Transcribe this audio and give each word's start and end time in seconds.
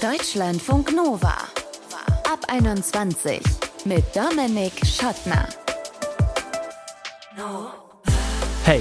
Deutschlandfunk 0.00 0.94
Nova. 0.94 1.34
Ab 2.32 2.38
21 2.46 3.40
mit 3.84 4.04
Dominik 4.14 4.72
Schottner. 4.86 5.48
Hey, 8.64 8.80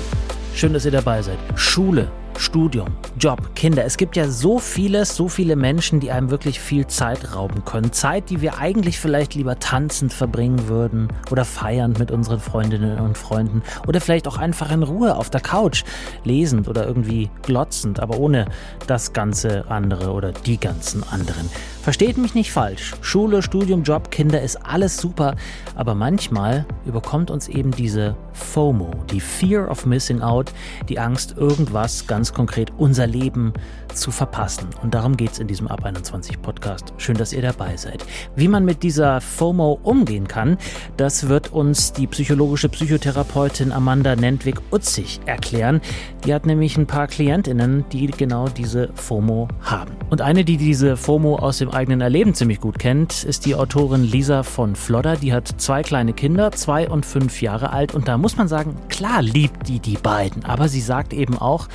schön, 0.53 0.73
dass 0.73 0.85
ihr 0.85 0.91
dabei 0.91 1.23
seid. 1.23 1.39
Schule 1.55 2.07
Studium, 2.39 2.87
Job, 3.19 3.55
Kinder. 3.55 3.83
Es 3.83 3.97
gibt 3.97 4.15
ja 4.15 4.27
so 4.27 4.59
vieles, 4.59 5.15
so 5.15 5.27
viele 5.27 5.55
Menschen, 5.55 5.99
die 5.99 6.11
einem 6.11 6.29
wirklich 6.29 6.59
viel 6.59 6.87
Zeit 6.87 7.35
rauben 7.35 7.65
können. 7.65 7.91
Zeit, 7.91 8.29
die 8.29 8.41
wir 8.41 8.59
eigentlich 8.59 8.99
vielleicht 8.99 9.35
lieber 9.35 9.59
tanzend 9.59 10.13
verbringen 10.13 10.67
würden 10.67 11.07
oder 11.31 11.45
feiernd 11.45 11.99
mit 11.99 12.11
unseren 12.11 12.39
Freundinnen 12.39 12.99
und 12.99 13.17
Freunden 13.17 13.63
oder 13.87 13.99
vielleicht 14.01 14.27
auch 14.27 14.37
einfach 14.37 14.71
in 14.71 14.83
Ruhe 14.83 15.15
auf 15.15 15.29
der 15.29 15.41
Couch, 15.41 15.83
lesend 16.23 16.67
oder 16.67 16.85
irgendwie 16.85 17.29
glotzend, 17.41 17.99
aber 17.99 18.17
ohne 18.17 18.45
das 18.85 19.13
ganze 19.13 19.69
andere 19.69 20.11
oder 20.11 20.31
die 20.31 20.59
ganzen 20.59 21.03
anderen. 21.03 21.49
Versteht 21.81 22.17
mich 22.17 22.35
nicht 22.35 22.51
falsch. 22.51 22.95
Schule, 23.01 23.41
Studium, 23.41 23.83
Job, 23.83 24.11
Kinder 24.11 24.41
ist 24.41 24.57
alles 24.57 24.97
super, 24.97 25.35
aber 25.75 25.95
manchmal 25.95 26.65
überkommt 26.85 27.31
uns 27.31 27.47
eben 27.47 27.71
diese 27.71 28.15
FOMO, 28.33 28.91
die 29.09 29.21
Fear 29.21 29.69
of 29.71 29.85
Missing 29.85 30.21
Out, 30.21 30.51
die 30.89 30.99
Angst, 30.99 31.37
irgendwas 31.37 32.05
ganz 32.05 32.26
konkret 32.33 32.71
unser 32.77 33.07
Leben 33.07 33.53
zu 33.93 34.11
verpassen. 34.11 34.67
Und 34.81 34.93
darum 34.93 35.17
geht 35.17 35.31
es 35.33 35.39
in 35.39 35.47
diesem 35.47 35.67
Ab 35.67 35.83
21 35.83 36.41
Podcast. 36.41 36.93
Schön, 36.97 37.17
dass 37.17 37.33
ihr 37.33 37.41
dabei 37.41 37.77
seid. 37.77 38.05
Wie 38.35 38.47
man 38.47 38.65
mit 38.65 38.83
dieser 38.83 39.21
FOMO 39.21 39.79
umgehen 39.83 40.27
kann, 40.27 40.57
das 40.97 41.27
wird 41.27 41.51
uns 41.51 41.93
die 41.93 42.07
psychologische 42.07 42.69
Psychotherapeutin 42.69 43.71
Amanda 43.71 44.15
Nentwig-Utzig 44.15 45.21
erklären. 45.25 45.81
Die 46.25 46.33
hat 46.33 46.45
nämlich 46.45 46.77
ein 46.77 46.87
paar 46.87 47.07
Klientinnen, 47.07 47.85
die 47.91 48.07
genau 48.07 48.47
diese 48.47 48.89
FOMO 48.93 49.47
haben. 49.61 49.93
Und 50.09 50.21
eine, 50.21 50.43
die 50.43 50.57
diese 50.57 50.97
FOMO 50.97 51.37
aus 51.37 51.57
dem 51.57 51.71
eigenen 51.71 52.01
Erleben 52.01 52.33
ziemlich 52.33 52.61
gut 52.61 52.79
kennt, 52.79 53.23
ist 53.23 53.45
die 53.45 53.55
Autorin 53.55 54.03
Lisa 54.03 54.43
von 54.43 54.75
Flodder. 54.75 55.15
Die 55.17 55.33
hat 55.33 55.47
zwei 55.57 55.83
kleine 55.83 56.13
Kinder, 56.13 56.51
zwei 56.51 56.89
und 56.89 57.05
fünf 57.05 57.41
Jahre 57.41 57.71
alt. 57.71 57.93
Und 57.95 58.07
da 58.07 58.17
muss 58.17 58.37
man 58.37 58.47
sagen, 58.47 58.75
klar 58.89 59.21
liebt 59.21 59.67
die 59.67 59.79
die 59.79 59.97
beiden. 59.97 60.45
Aber 60.45 60.67
sie 60.67 60.81
sagt 60.81 61.13
eben 61.13 61.37
auch, 61.37 61.67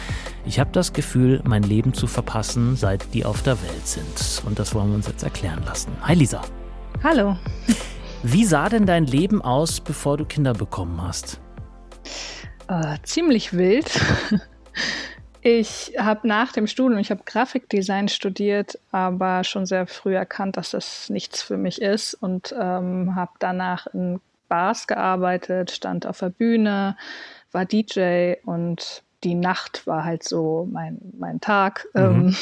ich 0.45 0.59
habe 0.59 0.71
das 0.73 0.93
Gefühl, 0.93 1.41
mein 1.45 1.63
Leben 1.63 1.95
zu 1.95 2.07
verpassen, 2.07 2.77
seit 2.77 3.15
die 3.15 3.25
auf 3.25 3.43
der 3.43 3.61
Welt 3.63 3.87
sind. 3.87 4.43
Und 4.47 4.59
das 4.59 4.75
wollen 4.75 4.89
wir 4.89 4.97
uns 4.97 5.07
jetzt 5.07 5.23
erklären 5.23 5.63
lassen. 5.65 5.93
Hi 6.03 6.15
Lisa. 6.15 6.43
Hallo. 7.03 7.37
Wie 8.23 8.45
sah 8.45 8.69
denn 8.69 8.87
dein 8.87 9.07
Leben 9.07 9.43
aus, 9.43 9.81
bevor 9.81 10.17
du 10.17 10.25
Kinder 10.25 10.53
bekommen 10.55 11.01
hast? 11.03 11.41
Äh, 12.69 12.97
ziemlich 13.03 13.53
wild. 13.53 13.91
Ich 15.45 15.95
habe 15.99 16.29
nach 16.29 16.53
dem 16.53 16.69
Studium, 16.69 17.01
ich 17.01 17.11
habe 17.11 17.23
Grafikdesign 17.25 18.07
studiert, 18.07 18.79
aber 18.93 19.43
schon 19.43 19.67
sehr 19.67 19.89
früh 19.89 20.15
erkannt, 20.15 20.57
dass 20.57 20.71
das 20.71 21.11
nichts 21.11 21.43
für 21.43 21.57
mich 21.57 21.83
ist 21.83 22.15
und 22.15 22.55
ähm, 22.57 23.17
habe 23.17 23.33
danach 23.41 23.89
in 23.89 24.21
Bars 24.49 24.87
gearbeitet, 24.87 25.73
stand 25.73 26.07
auf 26.07 26.21
der 26.21 26.29
Bühne, 26.29 26.97
war 27.51 27.65
DJ 27.65 28.35
und 28.45 29.03
die 29.25 29.35
Nacht 29.35 29.87
war 29.87 30.05
halt 30.05 30.23
so 30.25 30.69
mein, 30.71 30.99
mein 31.19 31.41
Tag. 31.41 31.87
Mhm. 31.95 32.01
Ähm, 32.01 32.37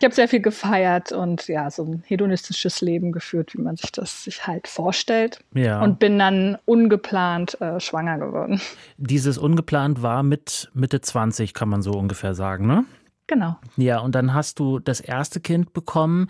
ich 0.00 0.04
habe 0.04 0.14
sehr 0.14 0.28
viel 0.28 0.40
gefeiert 0.40 1.12
und 1.12 1.46
ja, 1.46 1.70
so 1.70 1.84
ein 1.84 2.02
hedonistisches 2.06 2.80
Leben 2.80 3.12
geführt, 3.12 3.52
wie 3.52 3.60
man 3.60 3.76
sich 3.76 3.92
das 3.92 4.24
sich 4.24 4.46
halt 4.46 4.66
vorstellt. 4.66 5.44
Ja. 5.52 5.82
Und 5.82 5.98
bin 5.98 6.18
dann 6.18 6.56
ungeplant 6.64 7.60
äh, 7.60 7.78
schwanger 7.80 8.18
geworden. 8.18 8.62
Dieses 8.96 9.36
ungeplant 9.36 10.00
war 10.00 10.22
mit 10.22 10.70
Mitte 10.72 11.02
20, 11.02 11.52
kann 11.52 11.68
man 11.68 11.82
so 11.82 11.92
ungefähr 11.92 12.34
sagen, 12.34 12.66
ne? 12.66 12.86
Genau. 13.26 13.56
Ja, 13.76 13.98
und 13.98 14.14
dann 14.14 14.32
hast 14.32 14.58
du 14.58 14.78
das 14.78 15.00
erste 15.00 15.38
Kind 15.38 15.74
bekommen. 15.74 16.28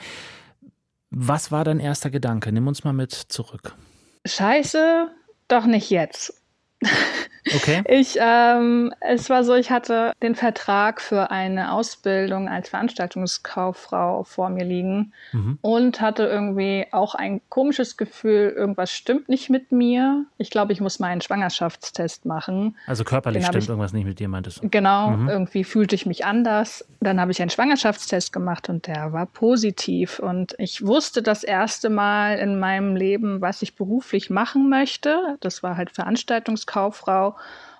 Was 1.10 1.52
war 1.52 1.62
dein 1.62 1.78
erster 1.78 2.10
Gedanke? 2.10 2.50
Nimm 2.50 2.66
uns 2.66 2.82
mal 2.82 2.92
mit 2.92 3.12
zurück. 3.12 3.76
Scheiße, 4.26 5.12
doch 5.46 5.66
nicht 5.66 5.90
jetzt. 5.90 6.42
Okay. 7.46 7.82
Ich, 7.88 8.18
ähm, 8.20 8.92
es 9.00 9.30
war 9.30 9.44
so, 9.44 9.54
ich 9.54 9.70
hatte 9.70 10.12
den 10.22 10.34
Vertrag 10.34 11.00
für 11.00 11.30
eine 11.30 11.72
Ausbildung 11.72 12.48
als 12.48 12.68
Veranstaltungskauffrau 12.68 14.24
vor 14.24 14.50
mir 14.50 14.64
liegen 14.64 15.12
mhm. 15.32 15.58
und 15.62 16.00
hatte 16.00 16.24
irgendwie 16.24 16.86
auch 16.92 17.14
ein 17.14 17.40
komisches 17.48 17.96
Gefühl, 17.96 18.52
irgendwas 18.56 18.92
stimmt 18.92 19.28
nicht 19.28 19.50
mit 19.50 19.72
mir. 19.72 20.24
Ich 20.38 20.50
glaube, 20.50 20.72
ich 20.72 20.80
muss 20.80 20.98
meinen 20.98 21.20
Schwangerschaftstest 21.20 22.26
machen. 22.26 22.76
Also 22.86 23.04
körperlich 23.04 23.44
stimmt 23.46 23.64
ich, 23.64 23.68
irgendwas 23.68 23.92
nicht 23.92 24.04
mit 24.04 24.18
dir, 24.18 24.28
meintest 24.28 24.62
du? 24.62 24.68
Genau, 24.68 25.10
mhm. 25.10 25.28
irgendwie 25.28 25.64
fühlte 25.64 25.94
ich 25.94 26.06
mich 26.06 26.24
anders. 26.24 26.84
Dann 27.00 27.20
habe 27.20 27.32
ich 27.32 27.40
einen 27.40 27.50
Schwangerschaftstest 27.50 28.32
gemacht 28.32 28.68
und 28.68 28.86
der 28.86 29.12
war 29.12 29.26
positiv. 29.26 30.18
Und 30.18 30.54
ich 30.58 30.84
wusste 30.86 31.22
das 31.22 31.44
erste 31.44 31.90
Mal 31.90 32.38
in 32.38 32.58
meinem 32.58 32.96
Leben, 32.96 33.40
was 33.40 33.62
ich 33.62 33.74
beruflich 33.74 34.30
machen 34.30 34.68
möchte. 34.68 35.36
Das 35.40 35.62
war 35.62 35.76
halt 35.76 35.90
Veranstaltungskauffrau. 35.90 37.29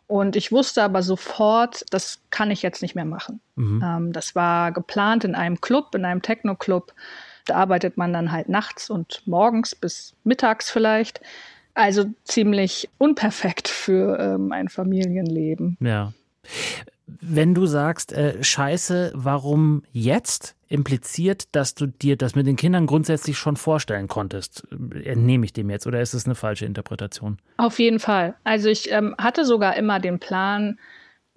Und 0.07 0.35
ich 0.35 0.51
wusste 0.51 0.83
aber 0.83 1.03
sofort, 1.03 1.85
das 1.91 2.21
kann 2.31 2.51
ich 2.51 2.63
jetzt 2.63 2.83
nicht 2.83 2.97
mehr 2.97 3.05
machen. 3.05 3.41
Mhm. 3.55 3.83
Ähm, 3.85 4.13
das 4.13 4.35
war 4.35 4.73
geplant 4.73 5.25
in 5.25 5.37
einem 5.37 5.61
Club, 5.61 5.95
in 5.95 6.05
einem 6.05 6.21
Techno-Club. 6.21 6.93
Da 7.47 7.55
arbeitet 7.55 7.97
man 7.97 8.13
dann 8.13 8.33
halt 8.33 8.49
nachts 8.49 8.91
und 8.91 9.23
morgens 9.27 9.75
bis 9.75 10.15
mittags 10.25 10.69
vielleicht. 10.71 11.21
Also 11.75 12.07
ziemlich 12.25 12.89
unperfekt 12.99 13.69
für 13.69 14.19
ähm, 14.19 14.51
ein 14.51 14.69
Familienleben. 14.69 15.77
Ja. 15.81 16.13
Wenn 17.21 17.55
du 17.55 17.67
sagst, 17.67 18.13
äh, 18.13 18.43
scheiße, 18.43 19.13
warum 19.15 19.83
jetzt? 19.93 20.57
Impliziert, 20.69 21.49
dass 21.51 21.75
du 21.75 21.87
dir 21.87 22.17
das 22.17 22.37
mit 22.37 22.47
den 22.47 22.55
Kindern 22.55 22.87
grundsätzlich 22.87 23.37
schon 23.37 23.57
vorstellen 23.57 24.07
konntest. 24.07 24.69
Entnehme 24.71 25.45
ich 25.45 25.53
dem 25.53 25.69
jetzt 25.69 25.87
oder 25.89 26.01
ist 26.01 26.15
es 26.15 26.27
eine 26.27 26.37
falsche 26.37 26.65
Interpretation? 26.65 27.39
Auf 27.57 27.81
jeden 27.81 27.99
Fall. 27.99 28.35
Also 28.45 28.69
ich 28.69 28.91
ähm, 28.93 29.17
hatte 29.19 29.45
sogar 29.45 29.77
immer 29.77 29.99
den 29.99 30.21
Plan, 30.21 30.79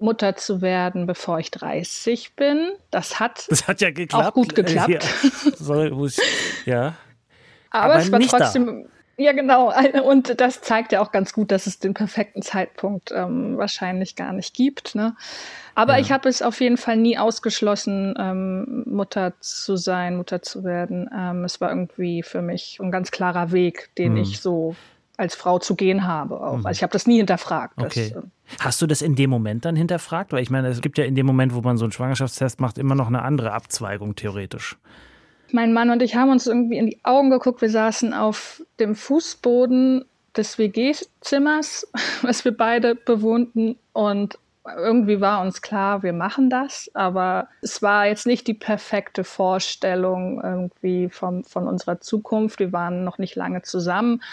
Mutter 0.04 0.36
zu 0.36 0.62
werden, 0.62 1.08
bevor 1.08 1.40
ich 1.40 1.50
30 1.50 2.36
bin. 2.36 2.74
Das 2.92 3.20
hat, 3.20 3.46
das 3.50 3.68
hat 3.68 3.82
ja 3.82 3.90
geklappt. 3.90 4.26
auch 4.26 4.34
gut 4.34 4.54
geklappt. 4.54 4.90
Ja. 4.90 5.00
Sorry, 5.56 5.92
ja. 6.66 6.96
Aber, 7.70 7.86
Aber, 7.86 7.96
es 7.98 8.12
war 8.12 8.20
trotzdem. 8.20 8.84
Da. 8.84 8.90
Ja, 9.18 9.32
genau. 9.32 9.72
Und 10.04 10.40
das 10.42 10.62
zeigt 10.62 10.92
ja 10.92 11.02
auch 11.02 11.12
ganz 11.12 11.34
gut, 11.34 11.52
dass 11.52 11.68
es 11.68 11.80
den 11.80 11.94
perfekten 11.94 12.42
Zeitpunkt 12.42 13.12
ähm, 13.12 13.58
wahrscheinlich 13.58 14.16
gar 14.16 14.34
nicht 14.34 14.56
gibt. 14.56 14.96
Ne? 14.96 15.16
Aber 15.76 15.94
ja. 15.94 16.00
ich 16.00 16.12
habe 16.12 16.30
es 16.30 16.42
auf 16.42 16.60
jeden 16.62 16.78
Fall 16.78 16.98
nie 16.98 17.18
ausgeschlossen, 17.18 18.16
ähm, 18.18 18.84
Mutter 18.88 19.34
zu 19.40 19.76
sein, 19.76 20.18
Mutter 20.18 20.42
zu 20.42 20.64
werden. 20.64 21.10
Ähm, 21.16 21.44
es 21.44 21.62
war 21.62 21.70
irgendwie 21.70 22.24
für 22.24 22.42
mich 22.42 22.80
ein 22.82 22.92
ganz 22.92 23.12
klarer 23.12 23.52
Weg, 23.52 23.90
den 23.98 24.14
mhm. 24.14 24.20
ich 24.20 24.40
so 24.40 24.76
als 25.16 25.36
Frau 25.36 25.60
zu 25.60 25.76
gehen 25.76 26.08
habe. 26.08 26.42
Auch. 26.42 26.58
Mhm. 26.58 26.66
Also 26.66 26.80
ich 26.80 26.84
habe 26.84 26.94
das 26.94 27.06
nie 27.06 27.18
hinterfragt. 27.18 27.76
Okay. 27.78 28.12
Das, 28.14 28.24
äh, 28.24 28.28
Hast 28.60 28.82
du 28.82 28.88
das 28.88 29.02
in 29.02 29.16
dem 29.16 29.30
Moment 29.30 29.66
dann 29.66 29.76
hinterfragt? 29.76 30.34
Weil 30.34 30.42
ich 30.42 30.50
meine, 30.50 30.70
es 30.70 30.82
gibt 30.82 30.98
ja 30.98 31.06
in 31.06 31.16
dem 31.16 31.26
Moment, 31.26 31.54
wo 31.54 31.62
man 31.62 31.78
so 31.78 31.86
einen 31.86 31.92
Schwangerschaftstest 31.92 32.60
macht, 32.60 32.78
immer 32.78 32.96
noch 32.96 33.08
eine 33.08 33.22
andere 33.22 33.52
Abzweigung 33.52 34.16
theoretisch. 34.16 34.78
Mein 35.54 35.72
Mann 35.72 35.92
und 35.92 36.02
ich 36.02 36.16
haben 36.16 36.32
uns 36.32 36.48
irgendwie 36.48 36.78
in 36.78 36.88
die 36.88 37.00
Augen 37.04 37.30
geguckt. 37.30 37.62
Wir 37.62 37.70
saßen 37.70 38.14
auf 38.14 38.64
dem 38.80 38.96
Fußboden 38.96 40.04
des 40.36 40.58
WG-Zimmers, 40.58 41.88
was 42.24 42.44
wir 42.44 42.58
beide 42.58 42.96
bewohnten 42.96 43.78
und 43.94 44.38
irgendwie 44.66 45.20
war 45.20 45.42
uns 45.42 45.62
klar, 45.62 46.04
wir 46.04 46.14
machen 46.14 46.50
das, 46.50 46.90
aber 46.94 47.50
es 47.62 47.82
war 47.82 48.08
jetzt 48.08 48.26
nicht 48.26 48.48
die 48.48 48.54
perfekte 48.54 49.26
Vorstellung 49.26 50.42
irgendwie 50.42 51.10
vom, 51.10 51.44
von 51.44 51.68
unserer 51.68 52.00
Zukunft. 52.00 52.60
Wir 52.60 52.72
waren 52.72 53.04
noch 53.04 53.18
nicht 53.18 53.36
lange 53.36 53.62
zusammen. 53.62 54.24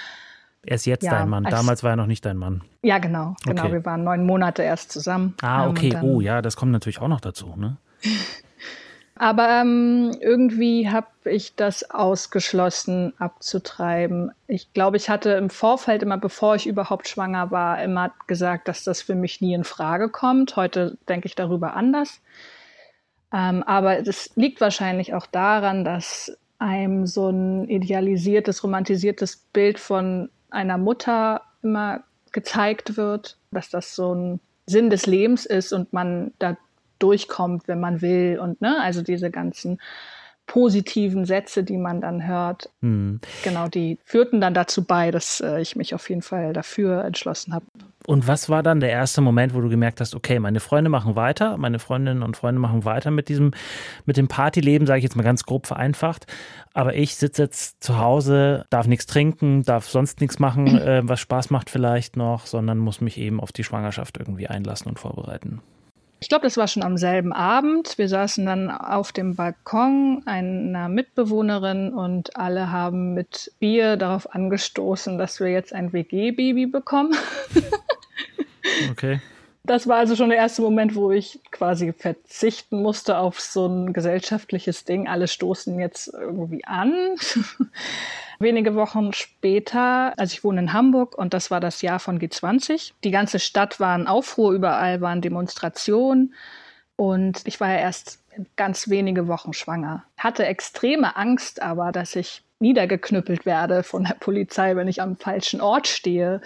Er 0.62 0.76
ist 0.76 0.86
jetzt 0.86 1.03
ja, 1.03 1.10
dein 1.10 1.28
Mann. 1.28 1.44
Damals 1.44 1.82
war 1.82 1.91
er 1.91 1.97
noch 1.97 2.06
nicht 2.06 2.25
dein 2.25 2.36
Mann. 2.36 2.62
Ja, 2.82 2.98
genau. 2.98 3.34
Genau. 3.44 3.62
Okay. 3.64 3.72
Wir 3.72 3.84
waren 3.84 4.04
neun 4.04 4.25
Monate 4.25 4.62
erst 4.62 4.92
zusammen. 4.92 5.34
Ah, 5.42 5.64
ähm, 5.64 5.70
okay. 5.70 5.98
oh, 6.00 6.20
ja, 6.20 6.42
das 6.42 6.56
kommt 6.56 6.72
natürlich 6.72 7.00
auch 7.00 7.09
noch 7.09 7.20
dazu, 7.20 7.54
ne? 7.56 7.76
Aber 9.20 9.50
ähm, 9.50 10.16
irgendwie 10.19 10.88
habe 10.88 11.06
ich 11.26 11.54
das 11.54 11.91
ausgeschlossen 11.91 13.12
abzutreiben. 13.18 14.33
Ich 14.47 14.72
glaube, 14.72 14.97
ich 14.97 15.10
hatte 15.10 15.33
im 15.33 15.50
Vorfeld 15.50 16.03
immer, 16.03 16.16
bevor 16.16 16.54
ich 16.54 16.66
überhaupt 16.66 17.06
schwanger 17.06 17.50
war, 17.50 17.83
immer 17.83 18.12
gesagt, 18.28 18.66
dass 18.66 18.83
das 18.83 19.03
für 19.03 19.15
mich 19.15 19.42
nie 19.42 19.53
in 19.53 19.65
Frage 19.65 20.09
kommt. 20.09 20.56
Heute 20.56 20.97
denke 21.06 21.27
ich 21.27 21.34
darüber 21.34 21.74
anders. 21.74 22.22
Ähm, 23.30 23.62
aber 23.65 24.00
das 24.00 24.30
liegt 24.36 24.62
wahrscheinlich 24.62 25.12
auch 25.12 25.27
daran, 25.27 25.84
dass 25.84 26.34
einem 26.59 27.06
so 27.06 27.28
ein 27.28 27.68
idealisiertes, 27.68 28.65
romantisiertes 28.65 29.36
Bild 29.53 29.78
von 29.78 30.30
einer 30.48 30.78
Mutter 30.78 31.42
immer 31.62 32.04
gezeigt 32.33 32.97
wird, 32.97 33.36
dass 33.50 33.68
das 33.68 33.94
so 33.94 34.15
ein 34.15 34.41
Sinn 34.65 34.89
des 34.89 35.04
Lebens 35.04 35.44
ist 35.44 35.74
und 35.74 35.92
man 35.92 36.33
da 36.39 36.56
durchkommt, 37.02 37.66
wenn 37.66 37.80
man 37.80 38.00
will 38.02 38.38
und 38.41 38.60
ne, 38.60 38.78
also 38.80 39.02
diese 39.02 39.30
ganzen 39.30 39.78
positiven 40.50 41.26
Sätze, 41.26 41.62
die 41.62 41.76
man 41.76 42.00
dann 42.00 42.26
hört, 42.26 42.70
hm. 42.82 43.20
genau, 43.44 43.68
die 43.68 43.98
führten 44.04 44.41
dann 44.41 44.52
dazu 44.52 44.82
bei, 44.82 45.12
dass 45.12 45.41
äh, 45.41 45.60
ich 45.60 45.76
mich 45.76 45.94
auf 45.94 46.10
jeden 46.10 46.22
Fall 46.22 46.52
dafür 46.52 47.04
entschlossen 47.04 47.54
habe. 47.54 47.66
Und 48.04 48.26
was 48.26 48.48
war 48.48 48.64
dann 48.64 48.80
der 48.80 48.91
erste 48.91 49.20
Moment, 49.20 49.54
wo 49.54 49.60
du 49.60 49.68
gemerkt 49.68 50.00
hast, 50.00 50.12
okay, 50.16 50.41
meine 50.41 50.58
Freunde 50.58 50.91
machen 50.91 51.14
weiter, 51.14 51.56
meine 51.56 51.78
Freundinnen 51.78 52.24
und 52.24 52.36
Freunde 52.36 52.60
machen 52.60 52.84
weiter 52.84 53.12
mit 53.12 53.28
diesem, 53.28 53.53
mit 54.06 54.16
dem 54.16 54.26
Partyleben, 54.26 54.88
sage 54.88 54.98
ich 54.98 55.04
jetzt 55.04 55.14
mal 55.14 55.22
ganz 55.22 55.44
grob 55.44 55.68
vereinfacht. 55.68 56.26
Aber 56.74 56.96
ich 56.96 57.14
sitze 57.14 57.42
jetzt 57.42 57.84
zu 57.84 58.00
Hause, 58.00 58.64
darf 58.70 58.88
nichts 58.88 59.06
trinken, 59.06 59.62
darf 59.62 59.88
sonst 59.88 60.20
nichts 60.20 60.41
machen, 60.41 60.66
äh, 60.78 61.03
was 61.04 61.20
Spaß 61.20 61.50
macht 61.50 61.70
vielleicht 61.70 62.16
noch, 62.16 62.46
sondern 62.46 62.78
muss 62.78 63.00
mich 63.00 63.18
eben 63.18 63.38
auf 63.38 63.53
die 63.53 63.62
Schwangerschaft 63.62 64.18
irgendwie 64.18 64.48
einlassen 64.48 64.88
und 64.88 64.98
vorbereiten. 64.98 65.60
Ich 66.22 66.28
glaube, 66.28 66.42
das 66.42 66.58
war 66.58 66.68
schon 66.68 66.82
am 66.82 66.98
selben 66.98 67.32
Abend. 67.32 67.96
Wir 67.96 68.08
saßen 68.08 68.44
dann 68.44 68.70
auf 68.70 69.10
dem 69.10 69.36
Balkon 69.36 70.22
einer 70.26 70.90
Mitbewohnerin 70.90 71.94
und 71.94 72.36
alle 72.36 72.70
haben 72.70 73.14
mit 73.14 73.52
Bier 73.58 73.96
darauf 73.96 74.34
angestoßen, 74.34 75.16
dass 75.16 75.40
wir 75.40 75.48
jetzt 75.48 75.72
ein 75.72 75.94
WG-Baby 75.94 76.66
bekommen. 76.66 77.16
okay. 78.90 79.20
Das 79.64 79.88
war 79.88 79.96
also 79.96 80.14
schon 80.14 80.28
der 80.28 80.38
erste 80.38 80.60
Moment, 80.60 80.94
wo 80.94 81.10
ich 81.10 81.40
quasi 81.50 81.92
verzichten 81.94 82.82
musste 82.82 83.16
auf 83.16 83.40
so 83.40 83.66
ein 83.66 83.92
gesellschaftliches 83.94 84.84
Ding. 84.84 85.08
Alle 85.08 85.26
stoßen 85.26 85.78
jetzt 85.78 86.08
irgendwie 86.12 86.64
an. 86.66 86.92
Wenige 88.42 88.75
Wochen 88.75 89.13
später, 89.13 90.19
also 90.19 90.33
ich 90.33 90.42
wohne 90.42 90.63
in 90.63 90.72
Hamburg 90.72 91.16
und 91.16 91.34
das 91.34 91.51
war 91.51 91.60
das 91.60 91.83
Jahr 91.83 92.01
von 92.01 92.19
G20. 92.19 92.92
Die 93.04 93.10
ganze 93.10 93.39
Stadt 93.39 93.78
war 93.81 93.95
in 93.95 94.07
Aufruhr, 94.07 94.53
überall 94.53 95.03
waren 95.03 95.21
Demonstrationen 95.21 96.33
und 96.97 97.42
ich 97.45 97.60
war 97.60 97.69
ja 97.69 97.77
erst 97.77 98.19
ganz 98.57 98.89
wenige 98.89 99.28
Wochen 99.28 99.53
schwanger. 99.53 100.04
Hatte 100.16 100.47
extreme 100.47 101.19
Angst 101.19 101.60
aber, 101.60 101.92
dass 101.92 102.16
ich 102.16 102.42
niedergeknüppelt 102.60 103.45
werde 103.45 103.83
von 103.83 104.04
der 104.04 104.15
Polizei, 104.15 104.75
wenn 104.75 104.89
ich 104.89 105.03
am 105.03 105.16
falschen 105.16 105.60
Ort 105.60 105.87
stehe 105.87 106.41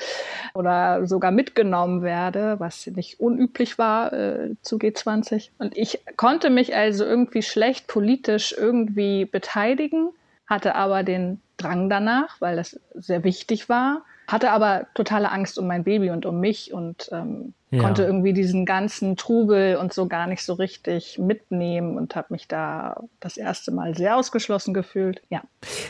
oder 0.54 1.06
sogar 1.06 1.30
mitgenommen 1.30 2.02
werde, 2.02 2.58
was 2.58 2.88
nicht 2.88 3.20
unüblich 3.20 3.78
war 3.78 4.12
äh, 4.12 4.56
zu 4.62 4.78
G20. 4.78 5.50
Und 5.58 5.76
ich 5.76 6.00
konnte 6.16 6.50
mich 6.50 6.74
also 6.74 7.04
irgendwie 7.04 7.42
schlecht 7.42 7.86
politisch 7.86 8.52
irgendwie 8.56 9.26
beteiligen, 9.26 10.10
hatte 10.46 10.74
aber 10.74 11.04
den 11.04 11.40
Drang 11.56 11.88
danach, 11.88 12.40
weil 12.40 12.56
das 12.56 12.78
sehr 12.94 13.24
wichtig 13.24 13.68
war. 13.68 14.02
Hatte 14.26 14.50
aber 14.50 14.86
totale 14.94 15.30
Angst 15.30 15.58
um 15.58 15.66
mein 15.66 15.84
Baby 15.84 16.10
und 16.10 16.24
um 16.24 16.40
mich 16.40 16.72
und 16.72 17.10
ähm, 17.12 17.52
ja. 17.70 17.82
konnte 17.82 18.04
irgendwie 18.04 18.32
diesen 18.32 18.64
ganzen 18.64 19.16
Trubel 19.16 19.76
und 19.76 19.92
so 19.92 20.06
gar 20.06 20.26
nicht 20.26 20.42
so 20.42 20.54
richtig 20.54 21.18
mitnehmen 21.18 21.98
und 21.98 22.16
habe 22.16 22.28
mich 22.30 22.48
da 22.48 23.02
das 23.20 23.36
erste 23.36 23.70
Mal 23.70 23.94
sehr 23.94 24.16
ausgeschlossen 24.16 24.72
gefühlt. 24.72 25.20
Ja. 25.28 25.42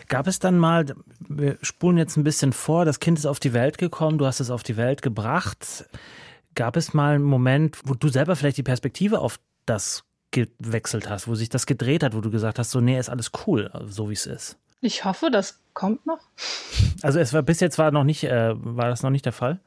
Gab 0.09 0.27
es 0.27 0.41
dann 0.41 0.59
mal, 0.59 0.85
wir 1.29 1.59
spulen 1.63 1.97
jetzt 1.97 2.17
ein 2.17 2.25
bisschen 2.25 2.53
vor, 2.53 2.85
das 2.85 2.99
Kind 2.99 3.19
ist 3.19 3.27
auf 3.27 3.39
die 3.39 3.53
Welt 3.53 3.79
gekommen, 3.79 4.19
du 4.19 4.27
hast 4.27 4.41
es 4.41 4.51
auf 4.51 4.65
die 4.65 4.77
Welt 4.77 5.01
gebracht. 5.01 5.85
Gab 6.57 6.77
es 6.77 6.93
mal 6.93 7.15
einen 7.15 7.25
Moment, 7.25 7.79
wo 7.85 7.95
du 7.95 8.09
selber 8.09 8.35
vielleicht 8.35 8.57
die 8.57 8.63
Perspektive 8.63 9.21
auf 9.21 9.39
das 9.67 10.05
gewechselt 10.33 11.09
hast, 11.09 11.29
wo 11.29 11.37
sich 11.37 11.49
das 11.49 11.67
gedreht 11.67 12.03
hat, 12.03 12.15
wo 12.17 12.21
du 12.21 12.31
gesagt 12.31 12.59
hast, 12.59 12.73
so 12.73 12.81
nee, 12.81 12.99
ist 12.99 13.09
alles 13.09 13.31
cool, 13.47 13.71
so 13.87 14.11
wie 14.11 14.15
es 14.15 14.27
ist? 14.27 14.59
Ich 14.85 15.07
hoffe, 15.07 15.31
das 15.31 15.61
kommt 15.73 16.05
noch. 16.05 16.21
Also 17.03 17.19
es 17.19 17.33
war 17.33 17.43
bis 17.43 17.61
jetzt 17.61 17.79
war 17.79 17.91
noch 17.91 18.05
nicht, 18.05 18.25
äh, 18.25 18.53
war 18.55 18.91
das 18.91 19.03
noch 19.03 19.09
nicht 19.09 19.25
der 19.25 19.33
Fall? 19.33 19.61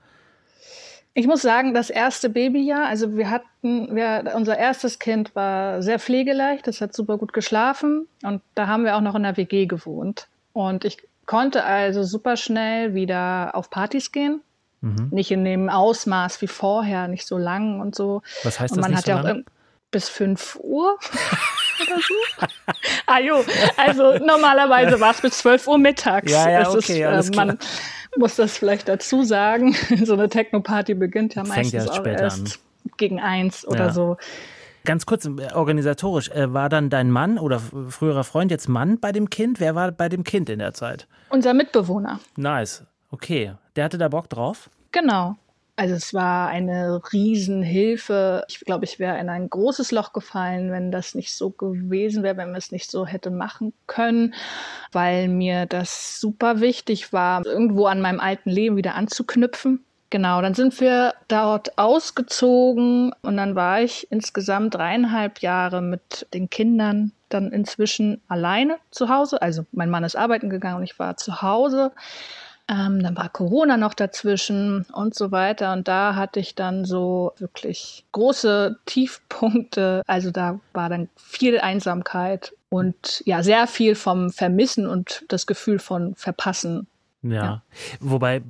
Ich 1.15 1.25
muss 1.25 1.41
sagen, 1.41 1.73
das 1.73 1.89
erste 1.89 2.29
Babyjahr, 2.29 2.85
also 2.85 3.17
wir 3.17 3.31
hatten, 3.31 3.95
wir, 3.95 4.33
unser 4.35 4.55
erstes 4.55 4.99
Kind 4.99 5.35
war 5.35 5.81
sehr 5.81 5.97
pflegeleicht, 5.97 6.67
das 6.67 6.81
hat 6.81 6.93
super 6.93 7.17
gut 7.17 7.33
geschlafen 7.33 8.07
und 8.21 8.43
da 8.53 8.67
haben 8.67 8.83
wir 8.83 8.95
auch 8.95 9.01
noch 9.01 9.15
in 9.15 9.23
der 9.23 9.37
WG 9.37 9.65
gewohnt. 9.65 10.27
Und 10.53 10.85
ich 10.85 10.99
konnte 11.25 11.63
also 11.63 12.03
super 12.03 12.37
schnell 12.37 12.93
wieder 12.93 13.55
auf 13.55 13.71
Partys 13.71 14.11
gehen. 14.11 14.41
Mhm. 14.81 15.07
Nicht 15.09 15.31
in 15.31 15.43
dem 15.43 15.69
Ausmaß 15.69 16.43
wie 16.43 16.47
vorher, 16.47 17.07
nicht 17.07 17.25
so 17.25 17.39
lang 17.39 17.81
und 17.81 17.95
so. 17.95 18.21
Was 18.43 18.59
heißt 18.59 18.73
und 18.73 18.81
man 18.81 18.91
das? 18.91 19.07
Man 19.07 19.15
hat 19.15 19.25
ja 19.25 19.33
auch 19.33 19.43
bis 19.89 20.09
5 20.09 20.59
Uhr. 20.61 20.99
oder 21.81 21.99
so. 21.99 22.47
ah 23.05 23.19
jo, 23.19 23.43
also 23.77 24.17
normalerweise 24.23 24.99
war 24.99 25.11
es 25.11 25.21
bis 25.21 25.37
12 25.39 25.67
Uhr 25.67 25.77
mittags. 25.77 26.31
Ja, 26.31 26.49
ja, 26.49 26.69
okay, 26.69 27.03
ist, 27.19 27.29
äh, 27.29 27.35
man 27.35 27.57
muss 28.17 28.35
das 28.35 28.57
vielleicht 28.57 28.87
dazu 28.87 29.23
sagen. 29.23 29.75
so 30.03 30.13
eine 30.13 30.29
Techno-Party 30.29 30.93
beginnt 30.93 31.35
ja 31.35 31.43
meistens 31.43 31.85
ja 31.85 31.91
auch 31.91 32.05
erst 32.05 32.39
an. 32.39 32.93
gegen 32.97 33.19
eins 33.19 33.67
oder 33.67 33.87
ja. 33.87 33.93
so. 33.93 34.17
Ganz 34.85 35.05
kurz, 35.05 35.25
äh, 35.25 35.53
organisatorisch, 35.53 36.29
äh, 36.29 36.53
war 36.53 36.69
dann 36.69 36.89
dein 36.89 37.11
Mann 37.11 37.37
oder 37.37 37.59
früherer 37.59 38.23
Freund 38.23 38.51
jetzt 38.51 38.69
Mann 38.69 38.99
bei 38.99 39.11
dem 39.11 39.29
Kind? 39.29 39.59
Wer 39.59 39.75
war 39.75 39.91
bei 39.91 40.07
dem 40.07 40.23
Kind 40.23 40.49
in 40.49 40.59
der 40.59 40.73
Zeit? 40.73 41.07
Unser 41.29 41.53
Mitbewohner. 41.53 42.19
Nice. 42.37 42.85
Okay. 43.11 43.53
Der 43.75 43.85
hatte 43.85 43.97
da 43.97 44.07
Bock 44.07 44.29
drauf? 44.29 44.69
Genau. 44.91 45.35
Also 45.79 45.93
es 45.93 46.11
war 46.11 46.47
eine 46.47 46.99
Riesenhilfe. 47.13 48.43
Ich 48.47 48.59
glaube, 48.61 48.85
ich 48.85 48.97
wäre 48.97 49.19
in 49.19 49.29
ein 49.29 49.47
großes 49.47 49.91
Loch 49.91 50.11
gefallen, 50.11 50.71
wenn 50.71 50.91
das 50.91 51.13
nicht 51.13 51.31
so 51.31 51.51
gewesen 51.51 52.23
wäre, 52.23 52.35
wenn 52.35 52.49
wir 52.49 52.57
es 52.57 52.71
nicht 52.71 52.89
so 52.89 53.05
hätte 53.05 53.29
machen 53.29 53.73
können, 53.85 54.33
weil 54.91 55.27
mir 55.27 55.67
das 55.67 56.19
super 56.19 56.61
wichtig 56.61 57.13
war, 57.13 57.45
irgendwo 57.45 57.85
an 57.85 58.01
meinem 58.01 58.19
alten 58.19 58.49
Leben 58.49 58.75
wieder 58.75 58.95
anzuknüpfen. 58.95 59.85
Genau, 60.09 60.41
dann 60.41 60.55
sind 60.55 60.79
wir 60.79 61.13
dort 61.27 61.77
ausgezogen 61.77 63.13
und 63.21 63.37
dann 63.37 63.55
war 63.55 63.81
ich 63.81 64.07
insgesamt 64.09 64.73
dreieinhalb 64.73 65.39
Jahre 65.43 65.83
mit 65.83 66.25
den 66.33 66.49
Kindern 66.49 67.11
dann 67.29 67.51
inzwischen 67.51 68.21
alleine 68.27 68.77
zu 68.89 69.09
Hause. 69.09 69.41
Also 69.43 69.67
mein 69.73 69.91
Mann 69.91 70.05
ist 70.05 70.15
arbeiten 70.15 70.49
gegangen 70.49 70.77
und 70.77 70.83
ich 70.83 70.97
war 70.97 71.17
zu 71.17 71.43
Hause. 71.43 71.91
Ähm, 72.69 73.01
dann 73.01 73.15
war 73.15 73.29
Corona 73.29 73.77
noch 73.77 73.93
dazwischen 73.93 74.85
und 74.91 75.15
so 75.15 75.31
weiter. 75.31 75.71
Und 75.73 75.87
da 75.87 76.15
hatte 76.15 76.39
ich 76.39 76.55
dann 76.55 76.83
so 76.83 77.33
wirklich 77.37 78.05
große 78.11 78.77
Tiefpunkte. 78.85 80.03
Also 80.05 80.31
da 80.31 80.59
war 80.73 80.89
dann 80.89 81.07
viel 81.15 81.59
Einsamkeit 81.59 82.53
und 82.69 83.23
ja, 83.25 83.41
sehr 83.43 83.67
viel 83.67 83.95
vom 83.95 84.31
Vermissen 84.31 84.85
und 84.87 85.23
das 85.29 85.47
Gefühl 85.47 85.79
von 85.79 86.15
Verpassen. 86.15 86.87
Ja. 87.23 87.33
ja. 87.33 87.63
wobei 87.99 88.43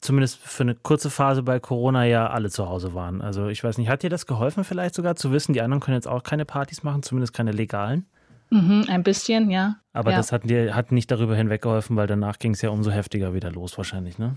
zumindest 0.00 0.38
für 0.38 0.62
eine 0.62 0.74
kurze 0.74 1.10
Phase 1.10 1.42
bei 1.42 1.60
Corona 1.60 2.04
ja 2.04 2.28
alle 2.28 2.50
zu 2.50 2.68
Hause 2.68 2.94
waren. 2.94 3.20
Also 3.20 3.48
ich 3.48 3.62
weiß 3.62 3.76
nicht, 3.78 3.88
hat 3.88 4.02
dir 4.02 4.10
das 4.10 4.26
geholfen 4.26 4.64
vielleicht 4.64 4.94
sogar 4.94 5.16
zu 5.16 5.30
wissen, 5.30 5.52
die 5.52 5.60
anderen 5.60 5.80
können 5.80 5.96
jetzt 5.96 6.08
auch 6.08 6.22
keine 6.22 6.44
Partys 6.44 6.82
machen, 6.82 7.02
zumindest 7.02 7.34
keine 7.34 7.52
legalen? 7.52 8.06
Mhm, 8.54 8.84
ein 8.88 9.02
bisschen, 9.02 9.50
ja. 9.50 9.78
Aber 9.92 10.12
ja. 10.12 10.16
das 10.16 10.30
hat 10.30 10.48
dir 10.48 10.76
hat 10.76 10.92
nicht 10.92 11.10
darüber 11.10 11.34
hinweggeholfen, 11.34 11.96
weil 11.96 12.06
danach 12.06 12.38
ging 12.38 12.52
es 12.52 12.62
ja 12.62 12.70
umso 12.70 12.92
heftiger 12.92 13.34
wieder 13.34 13.50
los, 13.50 13.76
wahrscheinlich, 13.76 14.16
ne? 14.16 14.36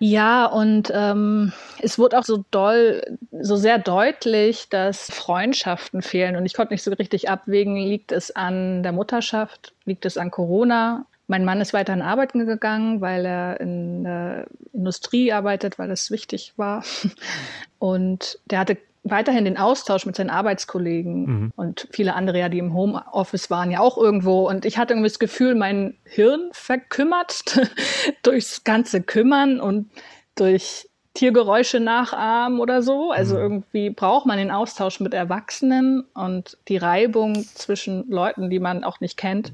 Ja, 0.00 0.46
und 0.46 0.90
ähm, 0.92 1.52
es 1.78 2.00
wurde 2.00 2.18
auch 2.18 2.24
so 2.24 2.44
doll, 2.50 3.00
so 3.30 3.54
sehr 3.54 3.78
deutlich, 3.78 4.68
dass 4.68 5.08
Freundschaften 5.12 6.02
fehlen. 6.02 6.34
Und 6.34 6.46
ich 6.46 6.54
konnte 6.54 6.74
nicht 6.74 6.82
so 6.82 6.90
richtig 6.90 7.30
abwägen, 7.30 7.76
liegt 7.76 8.10
es 8.10 8.34
an 8.34 8.82
der 8.82 8.90
Mutterschaft, 8.90 9.72
liegt 9.84 10.04
es 10.04 10.18
an 10.18 10.32
Corona? 10.32 11.06
Mein 11.28 11.44
Mann 11.44 11.60
ist 11.60 11.72
weiterhin 11.72 12.02
arbeiten 12.02 12.44
gegangen, 12.44 13.00
weil 13.00 13.24
er 13.24 13.60
in 13.60 14.02
der 14.02 14.46
Industrie 14.72 15.32
arbeitet, 15.32 15.78
weil 15.78 15.88
das 15.88 16.10
wichtig 16.10 16.54
war. 16.56 16.82
Und 17.78 18.40
der 18.50 18.58
hatte 18.58 18.78
weiterhin 19.04 19.44
den 19.44 19.58
Austausch 19.58 20.06
mit 20.06 20.16
seinen 20.16 20.30
Arbeitskollegen 20.30 21.24
mhm. 21.24 21.52
und 21.56 21.88
viele 21.90 22.14
andere 22.14 22.38
ja, 22.38 22.48
die 22.48 22.58
im 22.58 22.74
Homeoffice 22.74 23.50
waren, 23.50 23.70
ja 23.70 23.80
auch 23.80 23.98
irgendwo. 23.98 24.48
Und 24.48 24.64
ich 24.64 24.78
hatte 24.78 24.94
irgendwie 24.94 25.08
das 25.08 25.18
Gefühl, 25.18 25.54
mein 25.54 25.96
Hirn 26.04 26.50
verkümmert 26.52 27.42
durchs 28.22 28.64
ganze 28.64 29.02
Kümmern 29.02 29.60
und 29.60 29.90
durch 30.36 30.88
Tiergeräusche 31.14 31.80
nachahmen 31.80 32.60
oder 32.60 32.82
so. 32.82 33.10
Also 33.10 33.34
mhm. 33.34 33.40
irgendwie 33.40 33.90
braucht 33.90 34.26
man 34.26 34.38
den 34.38 34.50
Austausch 34.50 35.00
mit 35.00 35.14
Erwachsenen 35.14 36.04
und 36.14 36.56
die 36.68 36.76
Reibung 36.76 37.44
zwischen 37.54 38.08
Leuten, 38.08 38.50
die 38.50 38.60
man 38.60 38.84
auch 38.84 39.00
nicht 39.00 39.16
kennt. 39.16 39.52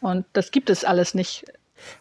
Und 0.00 0.24
das 0.32 0.50
gibt 0.50 0.70
es 0.70 0.84
alles 0.84 1.14
nicht 1.14 1.44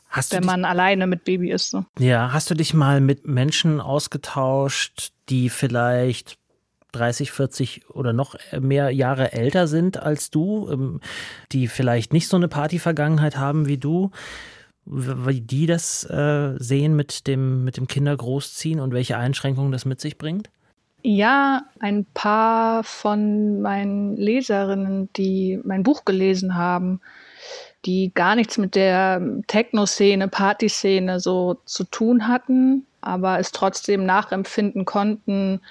Hast 0.10 0.34
wenn 0.34 0.46
man 0.46 0.65
alleine 0.65 1.06
mit 1.06 1.24
Baby 1.24 1.51
ist. 1.51 1.70
So. 1.70 1.86
Ja, 2.00 2.32
hast 2.34 2.50
du 2.50 2.56
dich 2.56 2.74
mal 2.74 3.01
mit 3.01 3.27
Menschen 3.27 3.79
ausgetauscht, 3.79 5.12
die 5.29 5.50
vielleicht 5.50 6.38
30, 6.91 7.32
40 7.32 7.89
oder 7.89 8.13
noch 8.13 8.36
mehr 8.60 8.91
Jahre 8.91 9.34
älter 9.34 9.67
sind 9.67 9.98
als 10.01 10.29
du, 10.29 10.70
ähm, 10.72 11.01
die 11.51 11.67
vielleicht 11.67 12.13
nicht 12.13 12.27
so 12.27 12.38
eine 12.38 12.48
Partyvergangenheit 12.48 13.38
haben 13.38 13.67
wie 13.67 13.77
du, 13.77 14.12
wie 14.86 15.41
die 15.41 15.65
das 15.65 16.06
äh, 16.10 16.56
sehen 16.58 16.96
mit 16.96 17.27
dem, 17.27 17.63
mit 17.63 17.77
dem 17.77 17.88
Kindergroßziehen 17.88 18.79
und 18.79 18.94
welche 18.94 19.17
Einschränkungen 19.17 19.72
das 19.72 19.86
mit 19.86 20.00
sich 20.00 20.17
bringt? 20.17 20.50
Ja, 21.03 21.63
ein 21.79 22.06
paar 22.13 22.84
von 22.84 23.62
meinen 23.62 24.17
Leserinnen, 24.17 25.10
die 25.13 25.60
mein 25.63 25.84
Buch 25.84 26.06
gelesen 26.06 26.56
haben, 26.56 27.01
die 27.86 28.12
gar 28.13 28.36
nichts 28.36 28.58
mit 28.58 28.75
der 28.75 29.22
Techno-Szene, 29.48 30.27
Partyszene 30.27 31.20
so 31.20 31.62
zu 31.65 31.84
tun 31.84 32.27
hatten, 32.27 32.86
aber 33.01 33.39
es 33.39 33.51
trotzdem 33.51 34.06
nachempfinden 34.06 34.86
konnten, 34.86 35.62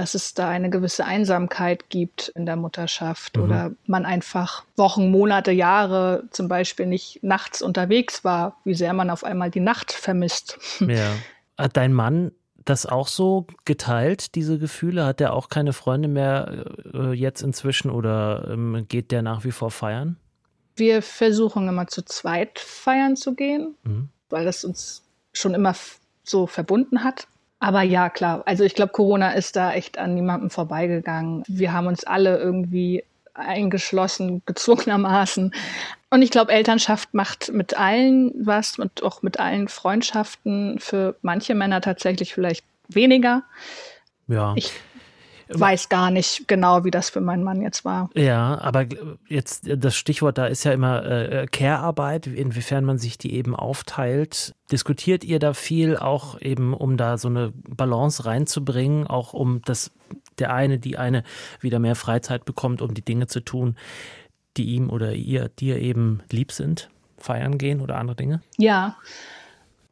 dass 0.00 0.14
es 0.14 0.32
da 0.32 0.48
eine 0.48 0.70
gewisse 0.70 1.04
Einsamkeit 1.04 1.90
gibt 1.90 2.28
in 2.34 2.46
der 2.46 2.56
Mutterschaft 2.56 3.36
mhm. 3.36 3.42
oder 3.42 3.72
man 3.86 4.06
einfach 4.06 4.64
Wochen, 4.78 5.10
Monate, 5.10 5.50
Jahre 5.50 6.24
zum 6.30 6.48
Beispiel 6.48 6.86
nicht 6.86 7.22
nachts 7.22 7.60
unterwegs 7.60 8.24
war, 8.24 8.56
wie 8.64 8.72
sehr 8.72 8.94
man 8.94 9.10
auf 9.10 9.24
einmal 9.24 9.50
die 9.50 9.60
Nacht 9.60 9.92
vermisst. 9.92 10.58
Ja. 10.80 11.12
Hat 11.56 11.76
dein 11.76 11.92
Mann 11.92 12.32
das 12.64 12.86
auch 12.86 13.06
so 13.06 13.46
geteilt, 13.64 14.34
diese 14.34 14.58
Gefühle? 14.58 15.04
Hat 15.04 15.20
er 15.20 15.34
auch 15.34 15.50
keine 15.50 15.72
Freunde 15.72 16.08
mehr 16.08 16.64
äh, 16.92 17.12
jetzt 17.12 17.42
inzwischen 17.42 17.90
oder 17.90 18.48
ähm, 18.50 18.86
geht 18.88 19.12
der 19.12 19.20
nach 19.22 19.44
wie 19.44 19.52
vor 19.52 19.70
feiern? 19.70 20.16
Wir 20.76 21.02
versuchen 21.02 21.68
immer 21.68 21.86
zu 21.86 22.02
zweit 22.02 22.58
feiern 22.58 23.14
zu 23.14 23.34
gehen, 23.34 23.76
mhm. 23.84 24.08
weil 24.30 24.46
das 24.46 24.64
uns 24.64 25.02
schon 25.32 25.54
immer 25.54 25.74
so 26.24 26.46
verbunden 26.46 27.04
hat. 27.04 27.28
Aber 27.60 27.82
ja, 27.82 28.08
klar. 28.08 28.42
Also 28.46 28.64
ich 28.64 28.74
glaube, 28.74 28.92
Corona 28.92 29.32
ist 29.32 29.54
da 29.54 29.72
echt 29.72 29.98
an 29.98 30.14
niemandem 30.14 30.50
vorbeigegangen. 30.50 31.44
Wir 31.46 31.72
haben 31.72 31.86
uns 31.86 32.04
alle 32.04 32.38
irgendwie 32.38 33.04
eingeschlossen, 33.34 34.42
gezwungenermaßen. 34.46 35.54
Und 36.08 36.22
ich 36.22 36.30
glaube, 36.30 36.52
Elternschaft 36.52 37.14
macht 37.14 37.52
mit 37.52 37.78
allen 37.78 38.32
was 38.44 38.78
und 38.78 39.02
auch 39.02 39.22
mit 39.22 39.38
allen 39.38 39.68
Freundschaften 39.68 40.80
für 40.80 41.14
manche 41.22 41.54
Männer 41.54 41.80
tatsächlich 41.80 42.34
vielleicht 42.34 42.64
weniger. 42.88 43.42
Ja. 44.26 44.54
Ich 44.56 44.72
weiß 45.52 45.88
gar 45.88 46.10
nicht 46.10 46.46
genau, 46.48 46.84
wie 46.84 46.90
das 46.90 47.10
für 47.10 47.20
meinen 47.20 47.44
Mann 47.44 47.62
jetzt 47.62 47.84
war. 47.84 48.10
Ja, 48.14 48.58
aber 48.60 48.86
jetzt 49.28 49.64
das 49.66 49.96
Stichwort 49.96 50.38
da 50.38 50.46
ist 50.46 50.64
ja 50.64 50.72
immer 50.72 51.04
äh, 51.04 51.46
Care-Arbeit, 51.46 52.26
inwiefern 52.26 52.84
man 52.84 52.98
sich 52.98 53.18
die 53.18 53.34
eben 53.34 53.54
aufteilt. 53.54 54.54
Diskutiert 54.70 55.24
ihr 55.24 55.38
da 55.38 55.52
viel 55.52 55.96
auch 55.96 56.40
eben, 56.40 56.74
um 56.74 56.96
da 56.96 57.18
so 57.18 57.28
eine 57.28 57.52
Balance 57.54 58.24
reinzubringen, 58.24 59.06
auch 59.06 59.32
um 59.32 59.62
dass 59.62 59.90
der 60.38 60.54
eine, 60.54 60.78
die 60.78 60.96
eine 60.98 61.24
wieder 61.60 61.78
mehr 61.78 61.96
Freizeit 61.96 62.44
bekommt, 62.44 62.82
um 62.82 62.94
die 62.94 63.04
Dinge 63.04 63.26
zu 63.26 63.40
tun, 63.40 63.76
die 64.56 64.64
ihm 64.74 64.90
oder 64.90 65.12
ihr, 65.12 65.48
dir 65.48 65.78
eben 65.78 66.22
lieb 66.30 66.52
sind? 66.52 66.90
Feiern 67.18 67.58
gehen 67.58 67.80
oder 67.80 67.96
andere 67.96 68.16
Dinge? 68.16 68.40
Ja, 68.56 68.96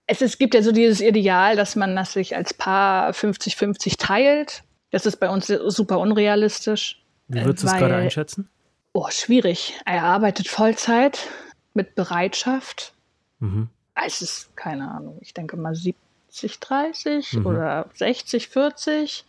es, 0.09 0.23
es 0.23 0.39
gibt 0.39 0.55
ja 0.55 0.63
so 0.63 0.73
dieses 0.73 1.01
Ideal, 1.01 1.55
dass 1.55 1.77
man 1.77 1.95
das 1.95 2.15
sich 2.15 2.35
als 2.35 2.55
Paar 2.55 3.11
50-50 3.11 3.99
teilt. 3.99 4.65
Das 4.91 5.07
ist 5.07 5.17
bei 5.17 5.29
uns 5.29 5.47
super 5.47 5.99
unrealistisch. 5.99 7.03
Wie 7.29 7.45
würdest 7.45 7.65
du 7.65 7.69
es 7.69 7.75
gerade 7.75 7.97
einschätzen? 7.97 8.49
Oh, 8.93 9.09
schwierig. 9.11 9.75
Er 9.85 10.05
arbeitet 10.05 10.49
Vollzeit 10.49 11.29
mit 11.75 11.95
Bereitschaft. 11.95 12.95
Mhm. 13.39 13.69
Es 14.07 14.23
ist, 14.23 14.57
keine 14.57 14.91
Ahnung, 14.91 15.19
ich 15.21 15.35
denke 15.35 15.57
mal 15.57 15.75
70, 15.75 16.61
30 16.61 17.33
mhm. 17.35 17.47
oder 17.47 17.87
60, 17.95 18.49
40. 18.49 19.25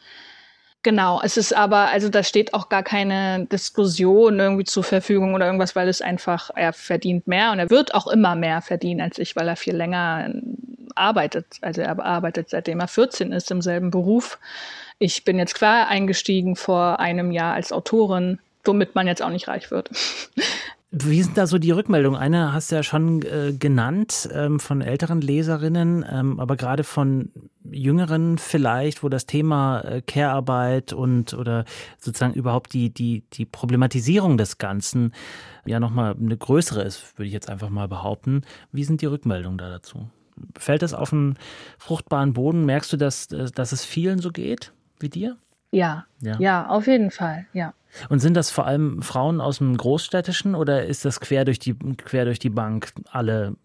Genau, 0.82 1.20
es 1.22 1.36
ist 1.36 1.54
aber, 1.54 1.89
also 1.89 2.08
da 2.08 2.24
steht 2.24 2.54
auch 2.54 2.70
gar 2.70 2.84
keine 2.84 3.46
Diskussion 3.48 4.39
irgendwie 4.39 4.63
zur 4.63 4.84
Verfügung 4.84 5.34
oder 5.34 5.46
irgendwas, 5.46 5.75
weil 5.75 5.89
es 5.89 6.01
einfach, 6.01 6.51
er 6.56 6.72
verdient 6.72 7.28
mehr 7.28 7.51
und 7.51 7.60
er 7.60 7.70
wird 7.70 7.94
auch 7.94 8.08
immer 8.08 8.36
mehr 8.36 8.62
verdienen 8.62 9.01
als 9.01 9.20
ich, 9.20 9.36
weil 9.36 9.48
er 9.50 9.58
viel 9.58 9.75
länger 9.75 10.34
arbeitet. 10.96 11.58
Also 11.62 11.82
er 11.82 12.00
arbeitet 12.00 12.50
seitdem 12.50 12.80
er 12.80 12.88
14 12.88 13.34
ist 13.34 13.51
im 13.51 13.62
selben 13.62 13.92
Beruf. 13.92 14.39
Ich 15.00 15.24
bin 15.24 15.39
jetzt 15.39 15.56
klar 15.56 15.88
eingestiegen 15.88 16.58
vor 16.58 17.00
einem 17.00 17.32
Jahr 17.32 17.53
als 17.53 17.72
Autorin, 17.72 18.39
womit 18.65 18.96
man 18.96 19.08
jetzt 19.08 19.22
auch 19.22 19.29
nicht 19.29 19.48
reich 19.48 19.72
wird. 19.72 19.89
Wie 20.91 21.22
sind 21.22 21.38
da 21.38 21.48
so 21.48 21.58
die 21.58 21.72
Rückmeldungen? 21.72 22.20
Eine 22.20 22.51
hast 22.51 22.72
du 22.72 22.75
ja 22.75 22.84
schon 22.84 23.22
äh, 23.22 23.53
genannt 23.58 24.27
ähm, 24.34 24.60
von 24.60 24.82
älteren 24.82 25.22
Leserinnen, 25.22 26.03
ähm, 26.12 26.39
aber 26.39 26.58
gerade 26.58 26.84
von 26.84 27.32
jüngeren 27.72 28.39
vielleicht, 28.39 29.03
wo 29.03 29.08
das 29.10 29.25
Thema 29.25 29.82
äh, 29.82 30.01
Care-Arbeit 30.01 30.91
und 30.91 31.34
oder 31.34 31.63
sozusagen 32.00 32.34
überhaupt 32.34 32.74
die, 32.74 32.89
die, 32.94 33.24
die 33.34 33.46
Problematisierung 33.46 34.38
des 34.38 34.58
Ganzen 34.58 35.13
ja 35.65 35.79
nochmal 35.79 36.15
eine 36.20 36.38
größere 36.38 36.82
ist, 36.82 37.18
würde 37.18 37.27
ich 37.27 37.34
jetzt 37.34 37.50
einfach 37.50 37.70
mal 37.70 37.88
behaupten. 37.88 38.41
Wie 38.72 38.84
sind 38.84 39.01
die 39.01 39.06
Rückmeldungen 39.06 39.60
da 39.60 39.70
dazu? 39.70 40.10
Fällt 40.58 40.82
das 40.82 40.96
auf 40.96 41.13
einen 41.13 41.38
fruchtbaren 41.77 42.34
Boden? 42.34 42.65
Merkst 42.65 42.91
du, 42.91 42.98
dass, 42.98 43.32
äh, 43.32 43.50
dass 43.53 43.72
es 43.72 43.86
vielen 43.86 44.20
so 44.20 44.32
geht 44.32 44.74
wie 45.00 45.10
dir? 45.10 45.38
Ja, 45.72 46.06
ja, 46.22 46.38
ja, 46.39 46.68
auf 46.68 46.88
jeden 46.88 47.12
Fall, 47.12 47.46
ja. 47.53 47.74
Und 48.10 48.20
sind 48.20 48.36
das 48.36 48.51
vor 48.51 48.65
allem 48.65 49.01
Frauen 49.01 49.41
aus 49.41 49.58
dem 49.60 49.75
Großstädtischen 49.75 50.56
oder 50.56 50.86
ist 50.86 51.06
das 51.06 51.20
quer 51.20 51.46
durch 51.46 51.60
die, 51.60 51.74
quer 51.74 52.25
durch 52.25 52.39
die 52.39 52.50
Bank 52.50 52.94
alle 53.12 53.56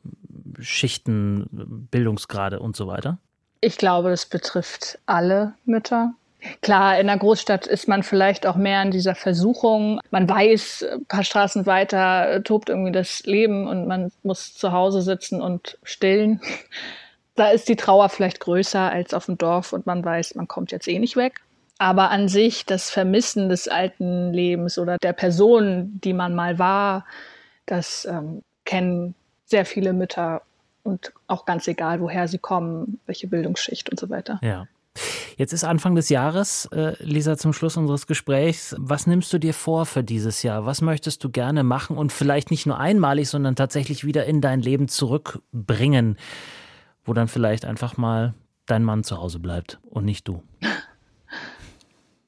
Schichten, 0.61 1.47
Bildungsgrade 1.91 2.61
und 2.61 2.76
so 2.76 2.87
weiter? 2.87 3.19
Ich 3.61 3.76
glaube, 3.76 4.11
das 4.11 4.26
betrifft 4.26 4.99
alle 5.07 5.55
Mütter. 5.64 6.14
Klar, 6.61 6.99
in 6.99 7.07
der 7.07 7.17
Großstadt 7.17 7.67
ist 7.67 7.88
man 7.88 8.03
vielleicht 8.03 8.47
auch 8.47 8.57
mehr 8.57 8.83
in 8.83 8.91
dieser 8.91 9.14
Versuchung. 9.14 10.00
Man 10.11 10.29
weiß, 10.29 10.85
ein 10.93 11.07
paar 11.07 11.25
Straßen 11.25 11.64
weiter 11.64 12.43
tobt 12.45 12.69
irgendwie 12.69 12.93
das 12.93 13.23
Leben 13.25 13.67
und 13.67 13.87
man 13.87 14.12
muss 14.23 14.55
zu 14.55 14.73
Hause 14.73 15.00
sitzen 15.00 15.41
und 15.41 15.79
stillen. 15.83 16.41
Da 17.35 17.49
ist 17.50 17.69
die 17.69 17.76
Trauer 17.76 18.09
vielleicht 18.09 18.41
größer 18.41 18.91
als 18.91 19.12
auf 19.12 19.26
dem 19.26 19.38
Dorf 19.38 19.73
und 19.73 19.87
man 19.87 20.05
weiß, 20.05 20.35
man 20.37 20.49
kommt 20.49 20.73
jetzt 20.73 20.87
eh 20.87 20.99
nicht 20.99 21.17
weg. 21.17 21.41
Aber 21.79 22.11
an 22.11 22.29
sich 22.29 22.64
das 22.64 22.91
Vermissen 22.91 23.49
des 23.49 23.67
alten 23.67 24.33
Lebens 24.33 24.79
oder 24.79 24.99
der 24.99 25.12
Person, 25.12 26.00
die 26.05 26.12
man 26.12 26.35
mal 26.35 26.59
war, 26.59 27.05
das 27.67 28.05
ähm, 28.05 28.43
kennen 28.64 29.14
sehr 29.47 29.67
viele 29.67 29.93
Mütter 29.93 30.43
und 30.85 31.12
auch 31.26 31.45
ganz 31.45 31.67
egal, 31.67 32.00
woher 32.00 32.29
sie 32.29 32.38
kommen, 32.38 33.00
welche 33.07 33.26
Bildungsschicht 33.26 33.91
und 33.91 33.99
so 33.99 34.09
weiter. 34.11 34.38
Ja. 34.43 34.67
Jetzt 35.37 35.53
ist 35.53 35.64
Anfang 35.64 35.97
des 35.97 36.09
Jahres, 36.09 36.67
äh, 36.67 36.95
Lisa, 37.03 37.37
zum 37.37 37.53
Schluss 37.53 37.76
unseres 37.76 38.07
Gesprächs. 38.07 38.76
Was 38.79 39.09
nimmst 39.09 39.33
du 39.33 39.38
dir 39.38 39.53
vor 39.53 39.87
für 39.87 40.05
dieses 40.05 40.45
Jahr? 40.45 40.67
Was 40.67 40.81
möchtest 40.81 41.25
du 41.25 41.31
gerne 41.31 41.64
machen 41.64 41.97
und 41.97 42.12
vielleicht 42.12 42.53
nicht 42.53 42.67
nur 42.67 42.79
einmalig, 42.79 43.29
sondern 43.29 43.57
tatsächlich 43.57 44.05
wieder 44.05 44.26
in 44.26 44.41
dein 44.41 44.61
Leben 44.61 44.87
zurückbringen, 44.87 46.17
wo 47.05 47.13
dann 47.13 47.29
vielleicht 47.29 47.65
einfach 47.65 47.97
mal 47.97 48.35
dein 48.67 48.85
Mann 48.85 49.05
zu 49.05 49.19
Hause 49.19 49.39
bleibt 49.39 49.79
und 49.91 50.05
nicht 50.05 50.27
du? 50.29 50.43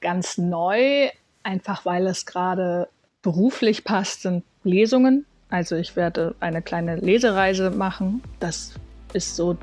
ganz 0.06 0.38
neu, 0.38 1.09
einfach 1.42 1.85
weil 1.85 2.06
es 2.06 2.26
gerade 2.26 2.88
beruflich 3.23 3.83
passt, 3.83 4.23
sind 4.23 4.45
Lesungen. 4.62 5.26
Also 5.49 5.75
ich 5.75 5.97
werde 5.97 6.37
eine 6.38 6.62
kleine 6.62 6.95
Lesereise 6.97 7.73
machen. 7.73 8.23
Das 8.38 8.75
ist 9.12 9.35
so 9.35 9.56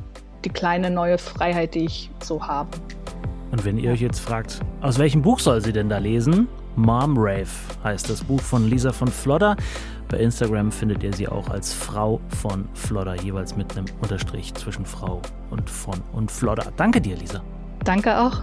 die 0.44 0.50
kleine 0.50 0.90
neue 0.90 1.18
Freiheit, 1.18 1.76
die 1.76 1.86
ich 1.86 2.10
so 2.22 2.46
habe. 2.46 2.70
Und 3.52 3.64
wenn 3.64 3.78
ihr 3.78 3.92
euch 3.92 4.02
jetzt 4.02 4.20
fragt, 4.20 4.60
aus 4.82 5.00
welchem 5.00 5.22
Buch 5.22 5.40
soll 5.40 5.62
sie 5.62 5.72
denn 5.72 5.88
da 5.88 5.98
lesen? 5.98 6.50
Mom 6.76 7.16
Rave 7.18 7.48
heißt 7.84 8.10
das 8.10 8.24
Buch 8.24 8.42
von 8.42 8.70
Lisa 8.70 8.92
von 8.92 9.08
Flodder. 9.08 9.56
Bei 10.10 10.18
Instagram 10.18 10.72
findet 10.72 11.04
ihr 11.04 11.14
sie 11.14 11.28
auch 11.28 11.50
als 11.50 11.74
Frau 11.74 12.20
von 12.42 12.68
Flodder, 12.74 13.16
jeweils 13.22 13.56
mit 13.56 13.76
einem 13.76 13.86
Unterstrich 14.02 14.54
zwischen 14.54 14.86
Frau 14.86 15.22
und 15.50 15.70
von 15.70 16.00
und 16.14 16.32
Flodder. 16.32 16.72
Danke 16.78 17.02
dir, 17.02 17.16
Lisa. 17.16 17.42
Danke 17.84 18.18
auch. 18.20 18.42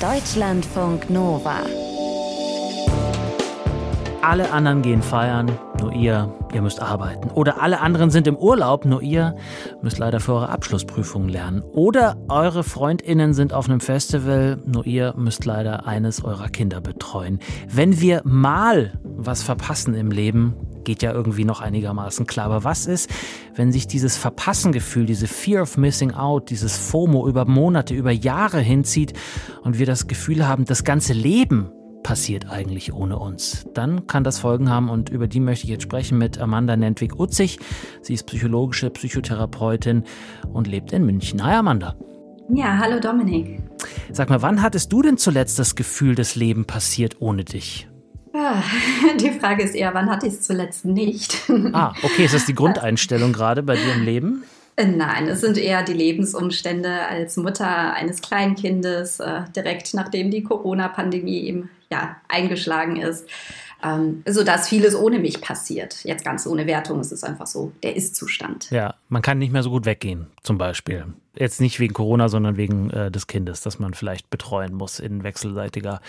Deutschlandfunk 0.00 1.08
Nova. 1.10 1.60
Alle 4.22 4.52
anderen 4.52 4.82
gehen 4.82 5.02
feiern, 5.02 5.50
nur 5.80 5.92
ihr, 5.92 6.32
ihr 6.54 6.62
müsst 6.62 6.80
arbeiten. 6.80 7.28
Oder 7.30 7.60
alle 7.60 7.80
anderen 7.80 8.10
sind 8.10 8.28
im 8.28 8.36
Urlaub, 8.36 8.84
nur 8.84 9.02
ihr 9.02 9.34
müsst 9.82 9.98
leider 9.98 10.20
für 10.20 10.34
eure 10.34 10.48
Abschlussprüfungen 10.48 11.28
lernen. 11.28 11.62
Oder 11.72 12.16
eure 12.28 12.62
Freundinnen 12.62 13.34
sind 13.34 13.52
auf 13.52 13.68
einem 13.68 13.80
Festival, 13.80 14.62
nur 14.64 14.86
ihr 14.86 15.12
müsst 15.16 15.44
leider 15.44 15.88
eines 15.88 16.22
eurer 16.22 16.48
Kinder 16.50 16.80
betreuen. 16.80 17.40
Wenn 17.68 18.00
wir 18.00 18.22
mal 18.24 18.92
was 19.02 19.42
verpassen 19.42 19.94
im 19.94 20.12
Leben, 20.12 20.54
geht 20.84 21.02
ja 21.02 21.12
irgendwie 21.12 21.44
noch 21.44 21.60
einigermaßen 21.60 22.24
klar. 22.24 22.46
Aber 22.46 22.62
was 22.62 22.86
ist, 22.86 23.10
wenn 23.56 23.72
sich 23.72 23.88
dieses 23.88 24.16
Verpassengefühl, 24.16 25.04
diese 25.04 25.26
Fear 25.26 25.62
of 25.62 25.76
Missing 25.76 26.12
Out, 26.12 26.50
dieses 26.50 26.76
FOMO 26.76 27.26
über 27.26 27.44
Monate, 27.44 27.92
über 27.94 28.12
Jahre 28.12 28.60
hinzieht 28.60 29.14
und 29.64 29.80
wir 29.80 29.86
das 29.86 30.06
Gefühl 30.06 30.46
haben, 30.46 30.64
das 30.64 30.84
ganze 30.84 31.12
Leben 31.12 31.72
passiert 32.02 32.50
eigentlich 32.50 32.92
ohne 32.92 33.18
uns? 33.18 33.66
Dann 33.74 34.06
kann 34.06 34.24
das 34.24 34.38
Folgen 34.38 34.68
haben 34.70 34.88
und 34.88 35.08
über 35.08 35.28
die 35.28 35.40
möchte 35.40 35.64
ich 35.64 35.70
jetzt 35.70 35.82
sprechen 35.82 36.18
mit 36.18 36.38
Amanda 36.38 36.76
Nentwig-Utzig. 36.76 37.58
Sie 38.02 38.14
ist 38.14 38.26
psychologische 38.26 38.90
Psychotherapeutin 38.90 40.04
und 40.52 40.66
lebt 40.66 40.92
in 40.92 41.04
München. 41.04 41.44
Hi 41.44 41.54
Amanda. 41.54 41.96
Ja, 42.48 42.78
hallo 42.78 43.00
Dominik. 43.00 43.60
Sag 44.10 44.28
mal, 44.28 44.42
wann 44.42 44.62
hattest 44.62 44.92
du 44.92 45.02
denn 45.02 45.16
zuletzt 45.16 45.58
das 45.58 45.74
Gefühl, 45.74 46.14
das 46.14 46.34
Leben 46.34 46.66
passiert 46.66 47.16
ohne 47.20 47.44
dich? 47.44 47.88
Ah, 48.34 48.62
die 49.20 49.30
Frage 49.30 49.62
ist 49.62 49.74
eher, 49.74 49.94
wann 49.94 50.10
hatte 50.10 50.26
ich 50.26 50.34
es 50.34 50.42
zuletzt 50.42 50.84
nicht? 50.84 51.38
Ah, 51.72 51.94
okay, 52.02 52.24
ist 52.24 52.34
das 52.34 52.46
die 52.46 52.54
Grundeinstellung 52.54 53.32
gerade 53.32 53.62
bei 53.62 53.76
dir 53.76 53.94
im 53.94 54.04
Leben? 54.04 54.44
Äh, 54.76 54.86
nein, 54.86 55.28
es 55.28 55.40
sind 55.40 55.58
eher 55.58 55.82
die 55.82 55.92
Lebensumstände 55.92 57.06
als 57.06 57.36
Mutter 57.36 57.94
eines 57.94 58.22
Kleinkindes, 58.22 59.20
äh, 59.20 59.42
direkt 59.54 59.94
nachdem 59.94 60.30
die 60.30 60.42
Corona-Pandemie 60.42 61.40
eben 61.40 61.70
ja, 61.92 62.16
eingeschlagen 62.28 62.96
ist. 62.96 63.28
ähm, 63.82 64.22
sodass 64.26 64.68
vieles 64.68 64.94
ohne 64.94 65.18
mich 65.18 65.40
passiert. 65.40 66.04
Jetzt 66.04 66.24
ganz 66.24 66.46
ohne 66.46 66.66
Wertung, 66.66 67.00
es 67.00 67.12
ist 67.12 67.24
einfach 67.24 67.46
so 67.46 67.72
der 67.82 67.96
Ist-Zustand. 67.96 68.70
Ja, 68.70 68.94
man 69.08 69.22
kann 69.22 69.38
nicht 69.38 69.52
mehr 69.52 69.62
so 69.62 69.70
gut 69.70 69.84
weggehen, 69.84 70.28
zum 70.42 70.58
Beispiel. 70.58 71.06
Jetzt 71.34 71.60
nicht 71.60 71.80
wegen 71.80 71.94
Corona, 71.94 72.28
sondern 72.28 72.56
wegen 72.56 72.90
äh, 72.90 73.10
des 73.10 73.26
Kindes, 73.26 73.62
das 73.62 73.78
man 73.78 73.94
vielleicht 73.94 74.30
betreuen 74.30 74.74
muss 74.74 75.00
in 75.00 75.24
wechselseitiger 75.24 76.00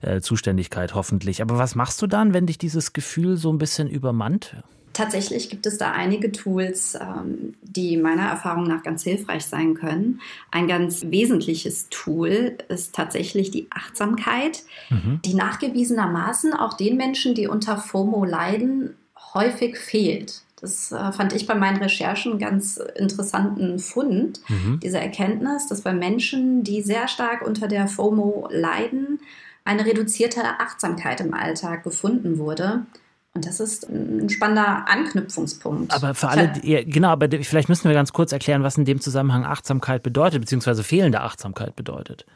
äh, 0.00 0.20
Zuständigkeit, 0.20 0.94
hoffentlich. 0.94 1.42
Aber 1.42 1.58
was 1.58 1.74
machst 1.74 2.02
du 2.02 2.06
dann, 2.06 2.34
wenn 2.34 2.46
dich 2.46 2.58
dieses 2.58 2.92
Gefühl 2.92 3.36
so 3.36 3.52
ein 3.52 3.58
bisschen 3.58 3.88
übermannt? 3.88 4.56
Tatsächlich 4.92 5.48
gibt 5.48 5.66
es 5.66 5.78
da 5.78 5.92
einige 5.92 6.32
Tools, 6.32 6.94
ähm, 6.94 7.54
die 7.62 7.96
meiner 7.96 8.28
Erfahrung 8.28 8.64
nach 8.64 8.82
ganz 8.82 9.02
hilfreich 9.02 9.46
sein 9.46 9.74
können. 9.74 10.20
Ein 10.50 10.68
ganz 10.68 11.02
wesentliches 11.06 11.88
Tool 11.90 12.58
ist 12.68 12.94
tatsächlich 12.94 13.50
die 13.50 13.68
Achtsamkeit, 13.70 14.62
mhm. 14.90 15.20
die 15.24 15.34
nachgewiesenermaßen 15.34 16.52
auch 16.52 16.74
den 16.74 16.96
Menschen, 16.96 17.34
die 17.34 17.46
unter 17.46 17.78
FOMO 17.78 18.24
leiden, 18.24 18.94
häufig 19.34 19.78
fehlt. 19.78 20.42
Das 20.60 20.92
äh, 20.92 21.12
fand 21.12 21.32
ich 21.32 21.46
bei 21.46 21.56
meinen 21.56 21.78
Recherchen 21.78 22.38
ganz 22.38 22.76
interessanten 22.76 23.80
Fund, 23.80 24.40
mhm. 24.48 24.78
diese 24.80 25.00
Erkenntnis, 25.00 25.66
dass 25.66 25.80
bei 25.80 25.92
Menschen, 25.92 26.62
die 26.62 26.82
sehr 26.82 27.08
stark 27.08 27.42
unter 27.42 27.66
der 27.66 27.88
FOMO 27.88 28.48
leiden, 28.50 29.20
eine 29.64 29.84
reduzierte 29.84 30.42
Achtsamkeit 30.60 31.20
im 31.20 31.34
Alltag 31.34 31.82
gefunden 31.82 32.38
wurde. 32.38 32.86
Und 33.34 33.46
das 33.46 33.60
ist 33.60 33.88
ein 33.88 34.28
spannender 34.28 34.86
Anknüpfungspunkt. 34.88 35.94
Aber 35.94 36.14
für 36.14 36.28
alle, 36.28 36.52
ja, 36.62 36.82
genau, 36.84 37.08
aber 37.08 37.28
vielleicht 37.42 37.70
müssen 37.70 37.88
wir 37.88 37.94
ganz 37.94 38.12
kurz 38.12 38.32
erklären, 38.32 38.62
was 38.62 38.76
in 38.76 38.84
dem 38.84 39.00
Zusammenhang 39.00 39.44
Achtsamkeit 39.44 40.02
bedeutet, 40.02 40.40
beziehungsweise 40.40 40.82
fehlende 40.82 41.22
Achtsamkeit 41.22 41.74
bedeutet. 41.74 42.26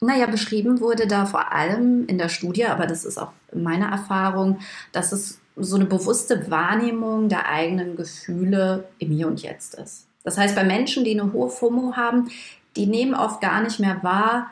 Naja, 0.00 0.26
beschrieben 0.26 0.80
wurde 0.80 1.08
da 1.08 1.26
vor 1.26 1.52
allem 1.52 2.06
in 2.06 2.18
der 2.18 2.28
Studie, 2.28 2.66
aber 2.66 2.86
das 2.86 3.04
ist 3.04 3.18
auch 3.18 3.32
meine 3.52 3.90
Erfahrung, 3.90 4.58
dass 4.92 5.12
es 5.12 5.40
so 5.56 5.76
eine 5.76 5.86
bewusste 5.86 6.50
Wahrnehmung 6.50 7.28
der 7.28 7.48
eigenen 7.48 7.96
Gefühle 7.96 8.84
im 8.98 9.10
Hier 9.10 9.26
und 9.26 9.42
Jetzt 9.42 9.74
ist. 9.74 10.06
Das 10.24 10.38
heißt, 10.38 10.54
bei 10.54 10.64
Menschen, 10.64 11.04
die 11.04 11.18
eine 11.18 11.32
hohe 11.32 11.48
FOMO 11.48 11.94
haben, 11.96 12.28
die 12.76 12.86
nehmen 12.86 13.14
oft 13.14 13.40
gar 13.40 13.62
nicht 13.62 13.80
mehr 13.80 14.02
wahr, 14.02 14.50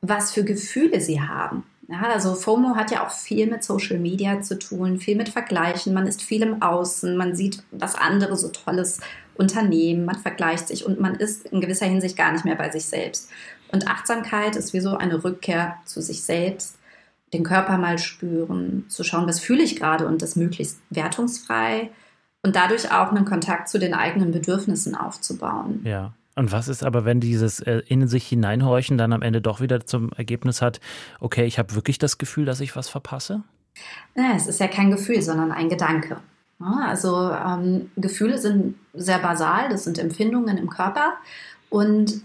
was 0.00 0.32
für 0.32 0.44
Gefühle 0.44 1.00
sie 1.00 1.20
haben. 1.20 1.64
Ja, 1.88 2.00
also 2.02 2.34
FOMO 2.34 2.76
hat 2.76 2.90
ja 2.90 3.04
auch 3.04 3.10
viel 3.10 3.48
mit 3.48 3.64
Social 3.64 3.98
Media 3.98 4.40
zu 4.40 4.58
tun, 4.58 4.98
viel 4.98 5.16
mit 5.16 5.28
Vergleichen. 5.28 5.92
Man 5.92 6.06
ist 6.06 6.22
viel 6.22 6.42
im 6.42 6.62
Außen, 6.62 7.16
man 7.16 7.34
sieht, 7.34 7.62
was 7.70 7.96
andere 7.96 8.36
so 8.36 8.48
tolles 8.48 9.00
unternehmen, 9.34 10.04
man 10.04 10.18
vergleicht 10.18 10.68
sich 10.68 10.86
und 10.86 11.00
man 11.00 11.16
ist 11.16 11.46
in 11.46 11.60
gewisser 11.60 11.86
Hinsicht 11.86 12.16
gar 12.16 12.32
nicht 12.32 12.44
mehr 12.44 12.54
bei 12.54 12.70
sich 12.70 12.86
selbst. 12.86 13.30
Und 13.72 13.88
Achtsamkeit 13.88 14.56
ist 14.56 14.72
wie 14.72 14.80
so 14.80 14.96
eine 14.96 15.24
Rückkehr 15.24 15.78
zu 15.84 16.00
sich 16.00 16.22
selbst, 16.22 16.78
den 17.32 17.42
Körper 17.42 17.78
mal 17.78 17.98
spüren, 17.98 18.84
zu 18.88 19.02
schauen, 19.02 19.26
was 19.26 19.40
fühle 19.40 19.62
ich 19.62 19.76
gerade 19.76 20.06
und 20.06 20.22
das 20.22 20.36
möglichst 20.36 20.78
wertungsfrei 20.90 21.90
und 22.42 22.54
dadurch 22.56 22.92
auch 22.92 23.10
einen 23.10 23.24
Kontakt 23.24 23.68
zu 23.68 23.78
den 23.78 23.94
eigenen 23.94 24.30
Bedürfnissen 24.30 24.94
aufzubauen. 24.94 25.80
Ja. 25.84 26.12
Und 26.34 26.50
was 26.50 26.68
ist 26.68 26.82
aber, 26.82 27.04
wenn 27.04 27.20
dieses 27.20 27.60
äh, 27.60 27.82
in 27.86 28.08
sich 28.08 28.26
hineinhorchen 28.26 28.96
dann 28.96 29.12
am 29.12 29.22
Ende 29.22 29.42
doch 29.42 29.60
wieder 29.60 29.84
zum 29.84 30.12
Ergebnis 30.12 30.62
hat, 30.62 30.80
okay, 31.20 31.44
ich 31.44 31.58
habe 31.58 31.74
wirklich 31.74 31.98
das 31.98 32.18
Gefühl, 32.18 32.44
dass 32.44 32.60
ich 32.60 32.74
was 32.74 32.88
verpasse? 32.88 33.42
Ja, 34.14 34.32
es 34.36 34.46
ist 34.46 34.60
ja 34.60 34.68
kein 34.68 34.90
Gefühl, 34.90 35.22
sondern 35.22 35.52
ein 35.52 35.68
Gedanke. 35.68 36.18
Also 36.58 37.30
ähm, 37.32 37.90
Gefühle 37.96 38.38
sind 38.38 38.76
sehr 38.94 39.18
basal, 39.18 39.68
das 39.68 39.84
sind 39.84 39.98
Empfindungen 39.98 40.58
im 40.58 40.70
Körper. 40.70 41.14
Und 41.70 42.22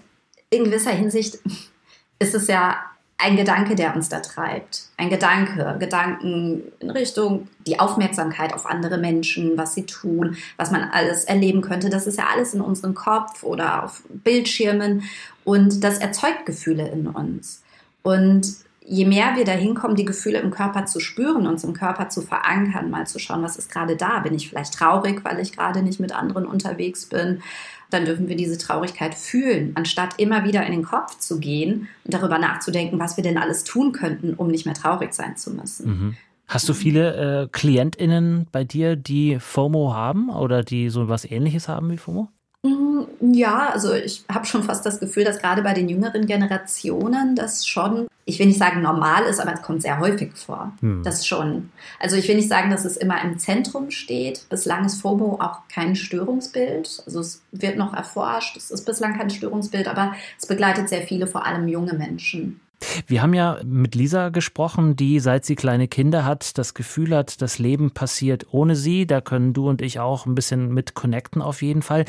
in 0.49 0.65
gewisser 0.65 0.91
Hinsicht 0.91 1.39
ist 2.19 2.35
es 2.35 2.47
ja 2.47 2.77
ein 3.19 3.35
Gedanke, 3.35 3.75
der 3.75 3.95
uns 3.95 4.09
da 4.09 4.19
treibt. 4.19 4.89
Ein 4.95 5.09
Gedanke, 5.09 5.77
Gedanken 5.79 6.63
in 6.79 6.89
Richtung 6.91 7.47
die 7.65 7.79
Aufmerksamkeit 7.79 8.53
auf 8.53 8.67
andere 8.67 8.99
Menschen, 8.99 9.57
was 9.57 9.73
sie 9.73 9.85
tun, 9.85 10.37
was 10.55 10.69
man 10.69 10.83
alles 10.83 11.23
erleben 11.23 11.61
könnte. 11.61 11.89
Das 11.89 12.05
ist 12.05 12.19
ja 12.19 12.27
alles 12.31 12.53
in 12.53 12.61
unserem 12.61 12.93
Kopf 12.93 13.43
oder 13.43 13.83
auf 13.83 14.03
Bildschirmen 14.09 15.03
und 15.43 15.83
das 15.83 15.97
erzeugt 15.97 16.45
Gefühle 16.45 16.87
in 16.89 17.07
uns. 17.07 17.63
Und 18.03 18.66
je 18.87 19.05
mehr 19.05 19.35
wir 19.35 19.45
dahin 19.45 19.75
kommen, 19.75 19.95
die 19.95 20.05
Gefühle 20.05 20.39
im 20.39 20.49
Körper 20.49 20.85
zu 20.85 20.99
spüren, 20.99 21.45
uns 21.45 21.63
im 21.63 21.73
Körper 21.73 22.09
zu 22.09 22.21
verankern, 22.21 22.89
mal 22.89 23.05
zu 23.05 23.19
schauen, 23.19 23.43
was 23.43 23.57
ist 23.57 23.71
gerade 23.71 23.95
da? 23.95 24.19
Bin 24.19 24.33
ich 24.33 24.49
vielleicht 24.49 24.73
traurig, 24.73 25.23
weil 25.23 25.39
ich 25.39 25.51
gerade 25.51 25.83
nicht 25.83 25.99
mit 25.99 26.13
anderen 26.13 26.45
unterwegs 26.45 27.05
bin? 27.05 27.41
dann 27.89 28.05
dürfen 28.05 28.27
wir 28.27 28.35
diese 28.35 28.57
Traurigkeit 28.57 29.15
fühlen, 29.15 29.71
anstatt 29.75 30.15
immer 30.17 30.43
wieder 30.43 30.65
in 30.65 30.71
den 30.71 30.83
Kopf 30.83 31.19
zu 31.19 31.39
gehen 31.39 31.87
und 32.03 32.13
darüber 32.13 32.37
nachzudenken, 32.37 32.99
was 32.99 33.17
wir 33.17 33.23
denn 33.23 33.37
alles 33.37 33.63
tun 33.63 33.91
könnten, 33.91 34.33
um 34.33 34.47
nicht 34.47 34.65
mehr 34.65 34.75
traurig 34.75 35.13
sein 35.13 35.37
zu 35.37 35.51
müssen. 35.51 35.87
Mhm. 35.87 36.17
Hast 36.47 36.69
du 36.69 36.73
viele 36.73 37.43
äh, 37.43 37.47
KlientInnen 37.51 38.47
bei 38.51 38.63
dir, 38.63 38.95
die 38.95 39.37
FOMO 39.39 39.93
haben 39.93 40.29
oder 40.29 40.63
die 40.63 40.89
so 40.89 41.09
was 41.09 41.25
ähnliches 41.25 41.67
haben 41.67 41.91
wie 41.91 41.97
FOMO? 41.97 42.29
Mm, 42.63 43.33
ja, 43.33 43.69
also 43.69 43.93
ich 43.93 44.23
habe 44.31 44.45
schon 44.45 44.63
fast 44.63 44.85
das 44.85 44.99
Gefühl, 44.99 45.25
dass 45.25 45.39
gerade 45.39 45.61
bei 45.61 45.73
den 45.73 45.89
jüngeren 45.89 46.25
Generationen 46.25 47.35
das 47.35 47.67
schon, 47.67 48.07
ich 48.27 48.39
will 48.39 48.47
nicht 48.47 48.59
sagen 48.59 48.81
normal 48.81 49.23
ist, 49.23 49.39
aber 49.39 49.53
es 49.53 49.61
kommt 49.61 49.81
sehr 49.81 49.99
häufig 49.99 50.33
vor. 50.35 50.73
Hm. 50.81 51.01
Das 51.01 51.25
schon. 51.25 51.69
Also 51.97 52.17
ich 52.17 52.27
will 52.27 52.35
nicht 52.35 52.49
sagen, 52.49 52.69
dass 52.69 52.83
es 52.83 52.97
immer 52.97 53.23
im 53.23 53.39
Zentrum 53.39 53.89
steht. 53.89 54.47
Bislang 54.49 54.83
ist 54.85 55.01
FOMO 55.01 55.39
auch 55.41 55.61
kein 55.69 55.95
Störungsbild. 55.95 57.03
Also 57.05 57.21
es 57.21 57.41
wird 57.53 57.77
noch 57.77 57.93
erforscht. 57.93 58.57
Es 58.57 58.69
ist 58.69 58.85
bislang 58.85 59.17
kein 59.17 59.29
Störungsbild, 59.29 59.87
aber 59.87 60.13
es 60.37 60.45
begleitet 60.45 60.89
sehr 60.89 61.03
viele, 61.03 61.25
vor 61.25 61.45
allem 61.45 61.69
junge 61.69 61.93
Menschen. 61.93 62.59
Wir 63.07 63.21
haben 63.21 63.33
ja 63.33 63.59
mit 63.63 63.95
Lisa 63.95 64.29
gesprochen, 64.29 64.97
die 64.97 65.19
seit 65.21 65.45
sie 65.45 65.55
kleine 65.55 65.87
Kinder 65.87 66.25
hat, 66.25 66.57
das 66.57 66.73
Gefühl 66.73 67.15
hat, 67.15 67.41
das 67.41 67.59
Leben 67.59 67.91
passiert 67.91 68.47
ohne 68.51 68.75
sie. 68.75 69.07
Da 69.07 69.21
können 69.21 69.53
du 69.53 69.69
und 69.69 69.81
ich 69.81 70.01
auch 70.01 70.25
ein 70.25 70.35
bisschen 70.35 70.73
mit 70.73 70.93
connecten 70.93 71.41
auf 71.41 71.61
jeden 71.61 71.81
Fall. 71.81 72.03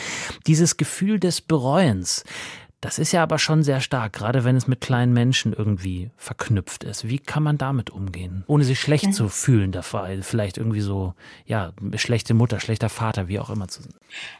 Dieses 0.48 0.76
Gefühl 0.76 1.20
des 1.20 1.40
Bereuens, 1.40 2.24
das 2.80 2.98
ist 2.98 3.12
ja 3.12 3.22
aber 3.24 3.38
schon 3.38 3.62
sehr 3.64 3.80
stark, 3.80 4.12
gerade 4.12 4.44
wenn 4.44 4.56
es 4.56 4.68
mit 4.68 4.80
kleinen 4.80 5.12
Menschen 5.12 5.52
irgendwie 5.52 6.10
verknüpft 6.16 6.84
ist. 6.84 7.08
Wie 7.08 7.18
kann 7.18 7.42
man 7.42 7.58
damit 7.58 7.90
umgehen, 7.90 8.44
ohne 8.46 8.62
sich 8.62 8.78
schlecht 8.80 9.06
ja. 9.06 9.10
zu 9.10 9.28
fühlen 9.28 9.72
dabei? 9.72 10.20
Vielleicht 10.22 10.58
irgendwie 10.58 10.80
so, 10.80 11.14
ja, 11.44 11.72
schlechte 11.96 12.34
Mutter, 12.34 12.60
schlechter 12.60 12.88
Vater, 12.88 13.26
wie 13.26 13.40
auch 13.40 13.50
immer 13.50 13.66
zu 13.66 13.82
sein. 13.82 13.94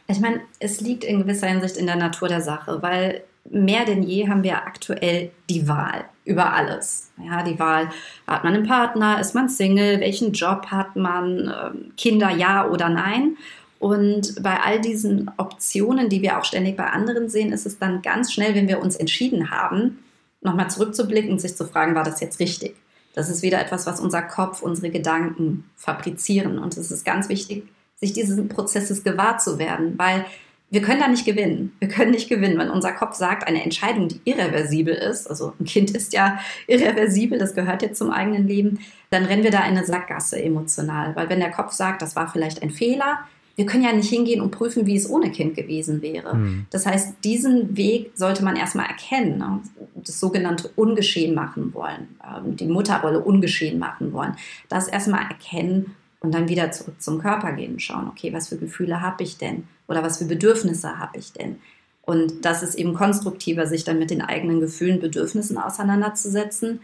Ich 0.07 0.21
meine, 0.21 0.39
es 0.59 0.79
liegt 0.79 1.03
in 1.03 1.19
gewisser 1.19 1.47
Hinsicht 1.47 1.75
in 1.75 1.85
der 1.85 1.97
Natur 1.97 2.29
der 2.29 2.41
Sache, 2.41 2.81
weil 2.81 3.23
mehr 3.51 3.85
denn 3.85 4.03
je 4.03 4.29
haben 4.29 4.43
wir 4.43 4.57
aktuell 4.57 5.31
die 5.49 5.67
Wahl 5.67 6.05
über 6.23 6.53
alles. 6.53 7.11
Ja, 7.17 7.43
die 7.43 7.57
Wahl, 7.59 7.89
hat 8.27 8.43
man 8.43 8.53
einen 8.53 8.67
Partner, 8.67 9.19
ist 9.19 9.33
man 9.33 9.49
Single, 9.49 9.99
welchen 9.99 10.31
Job 10.31 10.67
hat 10.67 10.95
man, 10.95 11.51
ähm, 11.53 11.91
Kinder 11.97 12.29
ja 12.29 12.67
oder 12.67 12.87
nein. 12.89 13.37
Und 13.79 14.35
bei 14.43 14.59
all 14.59 14.81
diesen 14.81 15.31
Optionen, 15.37 16.09
die 16.09 16.21
wir 16.21 16.37
auch 16.37 16.43
ständig 16.43 16.75
bei 16.75 16.85
anderen 16.85 17.29
sehen, 17.29 17.53
ist 17.53 17.65
es 17.65 17.79
dann 17.79 18.01
ganz 18.01 18.31
schnell, 18.33 18.53
wenn 18.53 18.67
wir 18.67 18.81
uns 18.81 18.97
entschieden 18.97 19.51
haben, 19.51 19.99
nochmal 20.41 20.69
zurückzublicken 20.69 21.31
und 21.31 21.39
sich 21.39 21.55
zu 21.55 21.65
fragen, 21.65 21.95
war 21.95 22.03
das 22.03 22.19
jetzt 22.19 22.39
richtig? 22.39 22.75
Das 23.13 23.29
ist 23.29 23.41
wieder 23.41 23.59
etwas, 23.59 23.85
was 23.85 23.99
unser 23.99 24.21
Kopf, 24.21 24.61
unsere 24.61 24.89
Gedanken 24.89 25.65
fabrizieren. 25.75 26.59
Und 26.59 26.77
es 26.77 26.91
ist 26.91 27.05
ganz 27.05 27.29
wichtig, 27.29 27.63
sich 27.95 28.13
dieses 28.13 28.45
Prozesses 28.47 29.03
gewahr 29.03 29.37
zu 29.37 29.59
werden, 29.59 29.97
weil 29.97 30.25
wir 30.71 30.81
können 30.81 30.99
da 30.99 31.07
nicht 31.07 31.25
gewinnen. 31.25 31.73
Wir 31.79 31.87
können 31.87 32.11
nicht 32.11 32.29
gewinnen, 32.29 32.57
wenn 32.59 32.69
unser 32.69 32.91
Kopf 32.91 33.15
sagt, 33.15 33.47
eine 33.47 33.63
Entscheidung, 33.63 34.07
die 34.07 34.21
irreversibel 34.25 34.93
ist, 34.93 35.27
also 35.27 35.53
ein 35.59 35.65
Kind 35.65 35.91
ist 35.91 36.13
ja 36.13 36.39
irreversibel, 36.67 37.39
das 37.39 37.55
gehört 37.55 37.81
jetzt 37.81 37.97
zum 37.97 38.11
eigenen 38.11 38.47
Leben, 38.47 38.79
dann 39.09 39.25
rennen 39.25 39.43
wir 39.43 39.51
da 39.51 39.59
in 39.59 39.77
eine 39.77 39.85
Sackgasse 39.85 40.41
emotional. 40.41 41.15
Weil 41.15 41.29
wenn 41.29 41.39
der 41.39 41.51
Kopf 41.51 41.71
sagt, 41.71 42.01
das 42.01 42.15
war 42.15 42.29
vielleicht 42.29 42.61
ein 42.61 42.69
Fehler, 42.69 43.19
wir 43.59 43.65
können 43.65 43.83
ja 43.83 43.91
nicht 43.91 44.09
hingehen 44.09 44.39
und 44.39 44.51
prüfen, 44.51 44.85
wie 44.85 44.95
es 44.95 45.09
ohne 45.09 45.31
Kind 45.31 45.53
gewesen 45.53 46.01
wäre. 46.01 46.33
Mhm. 46.33 46.65
Das 46.69 46.85
heißt, 46.85 47.15
diesen 47.25 47.75
Weg 47.75 48.11
sollte 48.15 48.41
man 48.41 48.55
erstmal 48.55 48.85
erkennen, 48.85 49.37
ne? 49.37 49.59
das 49.95 50.17
sogenannte 50.17 50.69
Ungeschehen 50.77 51.35
machen 51.35 51.73
wollen, 51.73 52.07
ähm, 52.23 52.55
die 52.55 52.67
Mutterrolle 52.67 53.19
ungeschehen 53.19 53.77
machen 53.77 54.13
wollen. 54.13 54.37
Das 54.69 54.87
erstmal 54.87 55.23
erkennen 55.23 55.93
und 56.21 56.33
dann 56.33 56.47
wieder 56.47 56.71
zurück 56.71 57.01
zum 57.01 57.19
Körper 57.19 57.51
gehen 57.51 57.73
und 57.73 57.81
schauen, 57.81 58.07
okay, 58.07 58.31
was 58.31 58.47
für 58.47 58.55
Gefühle 58.55 59.01
habe 59.01 59.23
ich 59.23 59.37
denn 59.37 59.65
oder 59.89 60.03
was 60.03 60.19
für 60.19 60.25
Bedürfnisse 60.25 60.97
habe 60.97 61.19
ich 61.19 61.33
denn? 61.33 61.57
Und 62.03 62.45
das 62.45 62.63
ist 62.63 62.75
eben 62.75 62.93
konstruktiver, 62.93 63.67
sich 63.67 63.83
dann 63.83 63.99
mit 63.99 64.09
den 64.09 64.21
eigenen 64.21 64.61
Gefühlen, 64.61 65.01
Bedürfnissen 65.01 65.57
auseinanderzusetzen. 65.57 66.79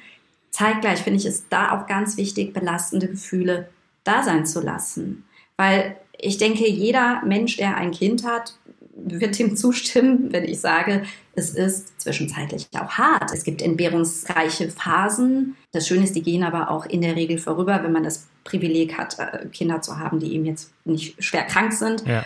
Zeitgleich 0.50 1.00
finde 1.04 1.20
ich 1.20 1.26
es 1.26 1.48
da 1.48 1.72
auch 1.72 1.88
ganz 1.88 2.18
wichtig, 2.18 2.54
belastende 2.54 3.08
Gefühle 3.08 3.70
da 4.04 4.24
sein 4.24 4.46
zu 4.46 4.60
lassen. 4.60 5.24
Weil 5.56 5.96
ich 6.18 6.38
denke, 6.38 6.68
jeder 6.68 7.22
Mensch, 7.26 7.58
der 7.58 7.78
ein 7.78 7.92
Kind 7.92 8.26
hat, 8.26 8.58
wird 8.96 9.38
dem 9.38 9.56
zustimmen, 9.56 10.32
wenn 10.32 10.46
ich 10.46 10.60
sage, 10.60 11.04
es 11.36 11.52
ist 11.52 12.00
zwischenzeitlich 12.00 12.68
auch 12.80 12.92
hart. 12.92 13.32
Es 13.34 13.44
gibt 13.44 13.62
entbehrungsreiche 13.62 14.70
Phasen. 14.70 15.58
Das 15.74 15.88
Schöne 15.88 16.06
ist, 16.06 16.16
die 16.16 16.24
gehen 16.24 16.44
aber 16.44 16.72
auch 16.72 16.86
in 16.86 17.02
der 17.02 17.16
Regel 17.16 17.38
vorüber, 17.38 17.84
wenn 17.84 17.92
man 17.92 18.04
das 18.04 18.28
Privileg 18.46 18.98
hat, 18.98 19.20
äh, 19.20 19.46
Kinder 19.48 19.82
zu 19.82 20.00
haben, 20.00 20.20
die 20.20 20.34
eben 20.34 20.46
jetzt 20.46 20.72
nicht 20.86 21.22
schwer 21.22 21.44
krank 21.44 21.74
sind. 21.74 22.08
Ja. 22.08 22.26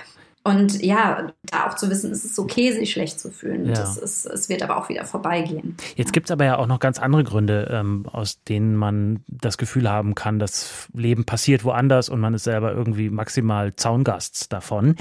Und 0.50 0.82
ja, 0.82 1.32
da 1.44 1.68
auch 1.68 1.76
zu 1.76 1.92
wissen, 1.92 2.12
es 2.12 2.26
ist 2.26 2.40
okay, 2.40 2.72
sich 2.72 2.92
schlecht 2.92 3.20
zu 3.20 3.30
fühlen. 3.30 3.68
Ja. 3.68 3.74
Das 3.76 3.98
ist, 3.98 4.26
es 4.26 4.50
wird 4.50 4.64
aber 4.64 4.78
auch 4.78 4.90
wieder 4.90 5.06
vorbeigehen. 5.06 5.78
Jetzt 5.96 6.12
gibt 6.12 6.28
es 6.28 6.32
aber 6.32 6.46
ja 6.46 6.58
auch 6.58 6.66
noch 6.66 6.80
ganz 6.80 6.98
andere 6.98 7.24
Gründe, 7.24 7.70
ähm, 7.72 8.08
aus 8.12 8.44
denen 8.46 8.76
man 8.76 9.20
das 9.28 9.60
Gefühl 9.60 9.88
haben 9.88 10.16
kann, 10.16 10.40
das 10.40 10.88
Leben 10.92 11.24
passiert 11.24 11.64
woanders 11.64 12.10
und 12.10 12.20
man 12.20 12.34
ist 12.34 12.46
selber 12.46 12.72
irgendwie 12.72 13.12
maximal 13.12 13.76
Zaungast 13.76 14.52
davon. 14.52 14.96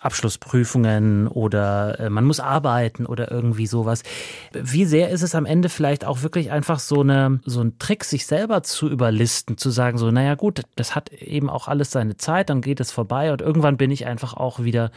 Abschlussprüfungen 0.00 1.28
oder 1.28 2.00
äh, 2.00 2.08
man 2.08 2.24
muss 2.24 2.40
arbeiten 2.40 3.04
oder 3.04 3.30
irgendwie 3.30 3.66
sowas. 3.66 4.04
Wie 4.52 4.86
sehr 4.86 5.10
ist 5.10 5.20
es 5.20 5.34
am 5.34 5.44
Ende 5.44 5.68
vielleicht 5.68 6.06
auch 6.06 6.22
wirklich 6.22 6.50
einfach 6.50 6.78
so, 6.78 7.02
eine, 7.02 7.40
so 7.44 7.60
ein 7.60 7.78
Trick, 7.78 8.04
sich 8.04 8.24
selber 8.24 8.62
zu 8.62 8.88
überlisten, 8.88 9.58
zu 9.58 9.68
sagen, 9.68 9.98
so, 9.98 10.10
naja 10.10 10.34
gut, 10.34 10.62
das 10.76 10.94
hat 10.94 11.12
eben 11.12 11.50
auch 11.50 11.68
alles 11.68 11.90
seine 11.90 12.16
Zeit, 12.16 12.48
dann 12.48 12.62
geht 12.62 12.80
es 12.80 12.90
vorbei 12.90 13.32
und 13.32 13.42
irgendwann 13.42 13.76
bin 13.76 13.90
ich 13.90 14.06
einfach 14.06 14.32
auch 14.32 14.64
wieder 14.64 14.92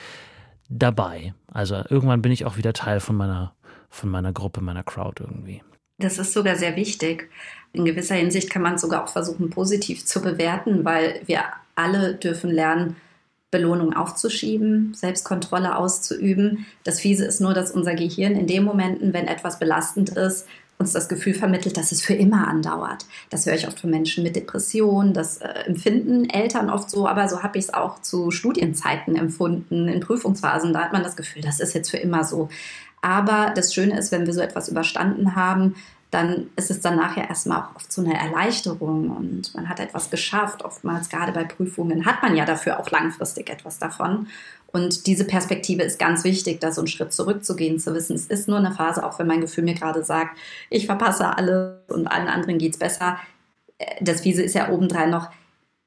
dabei. 0.70 1.34
Also 1.52 1.76
irgendwann 1.90 2.22
bin 2.22 2.32
ich 2.32 2.46
auch 2.46 2.58
wieder 2.58 2.74
Teil 2.74 3.00
von 3.00 3.16
meiner, 3.16 3.54
von 3.90 4.10
meiner 4.10 4.34
Gruppe, 4.34 4.62
meiner 4.62 4.84
Crowd 4.84 5.24
irgendwie. 5.24 5.64
Das 6.00 6.20
ist 6.20 6.34
sogar 6.34 6.56
sehr 6.56 6.76
wichtig. 6.76 7.30
In 7.74 7.86
gewisser 7.86 8.16
Hinsicht 8.16 8.50
kann 8.50 8.62
man 8.62 8.76
es 8.76 8.82
sogar 8.82 9.04
auch 9.04 9.10
versuchen, 9.10 9.50
positiv 9.50 10.06
zu 10.06 10.22
bewerten, 10.22 10.86
weil 10.86 11.22
wir 11.26 11.44
alle 11.76 12.16
dürfen 12.16 12.52
lernen, 12.52 12.96
Belohnung 13.50 13.94
aufzuschieben, 13.94 14.94
Selbstkontrolle 14.94 15.78
auszuüben. 15.78 16.66
Das 16.84 17.00
Fiese 17.00 17.26
ist 17.26 17.40
nur, 17.40 17.54
dass 17.54 17.72
unser 17.72 17.96
Gehirn 17.96 18.36
in 18.36 18.46
den 18.46 18.64
Momenten, 18.64 19.14
wenn 19.14 19.28
etwas 19.28 19.58
belastend 19.58 20.10
ist, 20.10 20.46
uns 20.80 20.94
das 20.94 21.10
Gefühl 21.10 21.34
vermittelt, 21.34 21.76
dass 21.76 21.92
es 21.92 22.04
für 22.04 22.14
immer 22.14 22.48
andauert. 22.48 23.06
Das 23.30 23.46
höre 23.46 23.56
ich 23.56 23.68
oft 23.68 23.80
von 23.80 23.90
Menschen 23.90 24.24
mit 24.24 24.36
Depressionen, 24.36 25.14
das 25.14 25.38
äh, 25.38 25.48
empfinden 25.66 26.30
Eltern 26.30 26.70
oft 26.70 26.90
so, 26.90 27.08
aber 27.08 27.28
so 27.28 27.42
habe 27.42 27.58
ich 27.58 27.66
es 27.66 27.74
auch 27.74 28.02
zu 28.02 28.30
Studienzeiten 28.30 29.16
empfunden, 29.16 29.88
in 29.88 30.00
Prüfungsphasen. 30.00 30.74
Da 30.74 30.82
hat 30.82 30.94
man 30.94 31.04
das 31.04 31.16
Gefühl, 31.16 31.42
das 31.42 31.60
ist 31.60 31.74
jetzt 31.74 31.90
für 31.90 31.98
immer 31.98 32.24
so. 32.24 32.50
Aber 33.02 33.54
das 33.56 33.74
Schöne 33.74 33.98
ist, 33.98 34.12
wenn 34.12 34.26
wir 34.26 34.34
so 34.34 34.42
etwas 34.42 34.70
überstanden 34.70 35.36
haben, 35.36 35.76
dann 36.12 36.50
ist 36.56 36.72
es 36.72 36.80
dann 36.80 36.96
nachher 36.96 37.28
erstmal 37.28 37.62
auch 37.62 37.76
oft 37.76 37.92
so 37.92 38.02
eine 38.02 38.18
Erleichterung 38.18 39.10
und 39.10 39.54
man 39.56 39.68
hat 39.68 39.80
etwas 39.80 40.10
geschafft. 40.10 40.64
Oftmals, 40.64 41.10
gerade 41.10 41.34
bei 41.34 41.44
Prüfungen, 41.44 42.06
hat 42.06 42.22
man 42.22 42.36
ja 42.36 42.46
dafür 42.46 42.80
auch 42.80 42.90
langfristig 42.92 43.50
etwas 43.50 43.78
davon. 43.78 44.28
Und 44.68 45.08
diese 45.08 45.24
Perspektive 45.24 45.84
ist 45.84 45.98
ganz 45.98 46.24
wichtig, 46.24 46.60
da 46.60 46.72
so 46.72 46.82
einen 46.82 46.88
Schritt 46.88 47.14
zurückzugehen, 47.14 47.80
zu 47.80 47.94
wissen, 47.94 48.16
es 48.16 48.28
ist 48.28 48.48
nur 48.48 48.58
eine 48.58 48.72
Phase, 48.72 49.06
auch 49.06 49.18
wenn 49.18 49.28
mein 49.28 49.42
Gefühl 49.42 49.64
mir 49.64 49.74
gerade 49.74 50.04
sagt, 50.04 50.38
ich 50.70 50.86
verpasse 50.86 51.38
alles 51.38 51.80
und 51.88 52.08
allen 52.08 52.28
anderen 52.28 52.58
geht 52.58 52.74
es 52.74 52.80
besser. 52.80 53.18
Äh, 53.78 53.86
das 54.02 54.22
Fiese 54.22 54.44
ist 54.44 54.56
ja 54.56 54.70
obendrein 54.70 55.10
noch, 55.10 55.30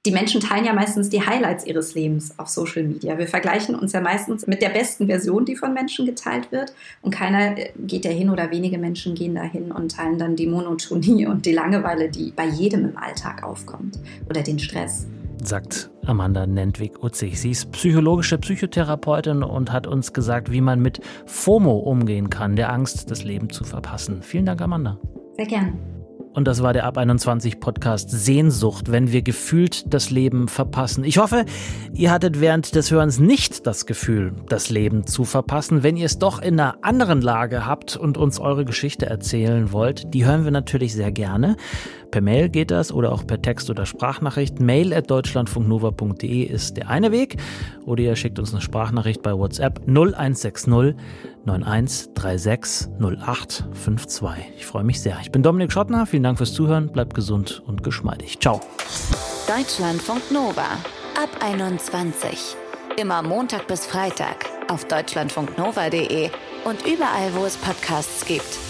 die 0.07 0.13
Menschen 0.13 0.41
teilen 0.41 0.65
ja 0.65 0.73
meistens 0.73 1.11
die 1.11 1.27
Highlights 1.27 1.67
ihres 1.67 1.95
Lebens 1.95 2.39
auf 2.39 2.49
Social 2.49 2.85
Media. 2.85 3.19
Wir 3.19 3.29
vergleichen 3.29 3.75
uns 3.75 3.93
ja 3.93 4.01
meistens 4.01 4.47
mit 4.47 4.63
der 4.63 4.71
besten 4.71 5.09
Version, 5.09 5.45
die 5.45 5.57
von 5.57 5.75
Menschen 5.75 6.07
geteilt 6.07 6.51
wird. 6.53 6.73
Und 7.03 7.11
keiner 7.11 7.59
äh, 7.59 7.73
geht 7.77 8.07
dahin 8.07 8.31
oder 8.31 8.51
wenige 8.51 8.79
Menschen 8.79 9.15
gehen 9.15 9.35
dahin 9.35 9.71
und 9.73 9.97
teilen 9.97 10.19
dann 10.19 10.37
die 10.37 10.47
Monotonie 10.47 11.27
und 11.27 11.45
die 11.45 11.53
Langeweile, 11.53 12.09
die 12.09 12.31
bei 12.31 12.47
jedem 12.47 12.87
im 12.87 12.97
Alltag 12.97 13.43
aufkommt 13.43 13.99
oder 14.27 14.43
den 14.43 14.59
Stress 14.59 15.07
sagt 15.47 15.91
Amanda 16.07 16.47
Nentwig-Utzig. 16.47 17.41
Sie 17.41 17.51
ist 17.51 17.73
psychologische 17.73 18.39
Psychotherapeutin 18.39 19.43
und 19.43 19.73
hat 19.73 19.87
uns 19.87 20.13
gesagt, 20.13 20.51
wie 20.53 20.61
man 20.61 20.81
mit 20.81 21.01
FOMO 21.27 21.79
umgehen 21.79 22.31
kann, 22.31 22.57
der 22.57 22.73
Angst, 22.73 23.11
das 23.11 23.25
Leben 23.25 23.51
zu 23.51 23.65
verpassen. 23.65 24.23
Vielen 24.23 24.47
Dank, 24.47 24.61
Amanda. 24.61 24.99
Sehr 25.37 25.47
gern. 25.47 25.79
Und 26.33 26.47
das 26.47 26.63
war 26.63 26.73
der 26.73 26.85
Ab 26.85 26.97
21 26.97 27.59
Podcast 27.59 28.09
Sehnsucht, 28.09 28.93
wenn 28.93 29.11
wir 29.11 29.23
gefühlt 29.23 29.93
das 29.93 30.11
Leben 30.11 30.47
verpassen. 30.47 31.03
Ich 31.03 31.19
hoffe, 31.19 31.45
ihr 31.93 32.13
hattet 32.13 32.41
während 32.41 32.77
des 32.77 32.93
Hörens 32.93 33.19
nicht 33.19 33.67
das 33.67 33.85
Gefühl, 33.85 34.33
das 34.49 34.71
Leben 34.71 35.07
zu 35.07 35.25
verpassen. 35.25 35.83
Wenn 35.83 35.97
ihr 35.97 36.07
es 36.07 36.19
doch 36.19 36.41
in 36.41 36.61
einer 36.61 36.77
anderen 36.83 37.21
Lage 37.21 37.67
habt 37.67 37.97
und 37.97 38.17
uns 38.17 38.39
eure 38.39 38.65
Geschichte 38.65 39.07
erzählen 39.07 39.73
wollt, 39.73 40.15
die 40.15 40.25
hören 40.25 40.45
wir 40.45 40.53
natürlich 40.53 40.95
sehr 40.95 41.11
gerne. 41.11 41.57
Per 42.11 42.21
Mail 42.21 42.49
geht 42.49 42.71
das 42.71 42.93
oder 42.93 43.13
auch 43.13 43.27
per 43.27 43.41
Text 43.41 43.71
oder 43.71 43.87
Sprachnachricht. 43.87 44.61
Mail 44.61 44.93
at 44.93 45.11
deutschlandfunknova.de 45.11 46.43
ist 46.43 46.77
der 46.77 46.89
eine 46.89 47.13
Weg. 47.13 47.37
Oder 47.87 48.03
ihr 48.03 48.17
schickt 48.17 48.39
uns 48.39 48.53
eine 48.53 48.61
Sprachnachricht 48.61 49.23
bei 49.23 49.33
WhatsApp 49.33 49.81
0160 49.87 50.95
9136 51.45 52.89
0852. 52.99 54.29
Ich 54.57 54.67
freue 54.67 54.85
mich 54.85 55.01
sehr. 55.01 55.19
Ich 55.23 55.31
bin 55.31 55.43
Dominik 55.43 55.73
Schottner. 55.73 56.07
Vielen 56.07 56.23
Dank 56.23 56.39
fürs 56.39 56.53
Zuhören. 56.53 56.91
Bleibt 56.93 57.15
gesund 57.15 57.63
und 57.67 57.83
geschmeidig. 57.83 58.39
Ciao. 58.41 58.61
Deutschlandfunk 59.47 60.31
Nova 60.31 60.67
ab 61.21 61.31
21. 61.41 62.57
Immer 62.97 63.23
Montag 63.23 63.67
bis 63.67 63.87
Freitag 63.87 64.47
auf 64.69 64.85
deutschlandfunknova.de 64.87 66.31
und 66.65 66.87
überall, 66.87 67.35
wo 67.35 67.45
es 67.45 67.57
Podcasts 67.57 68.25
gibt. 68.27 68.70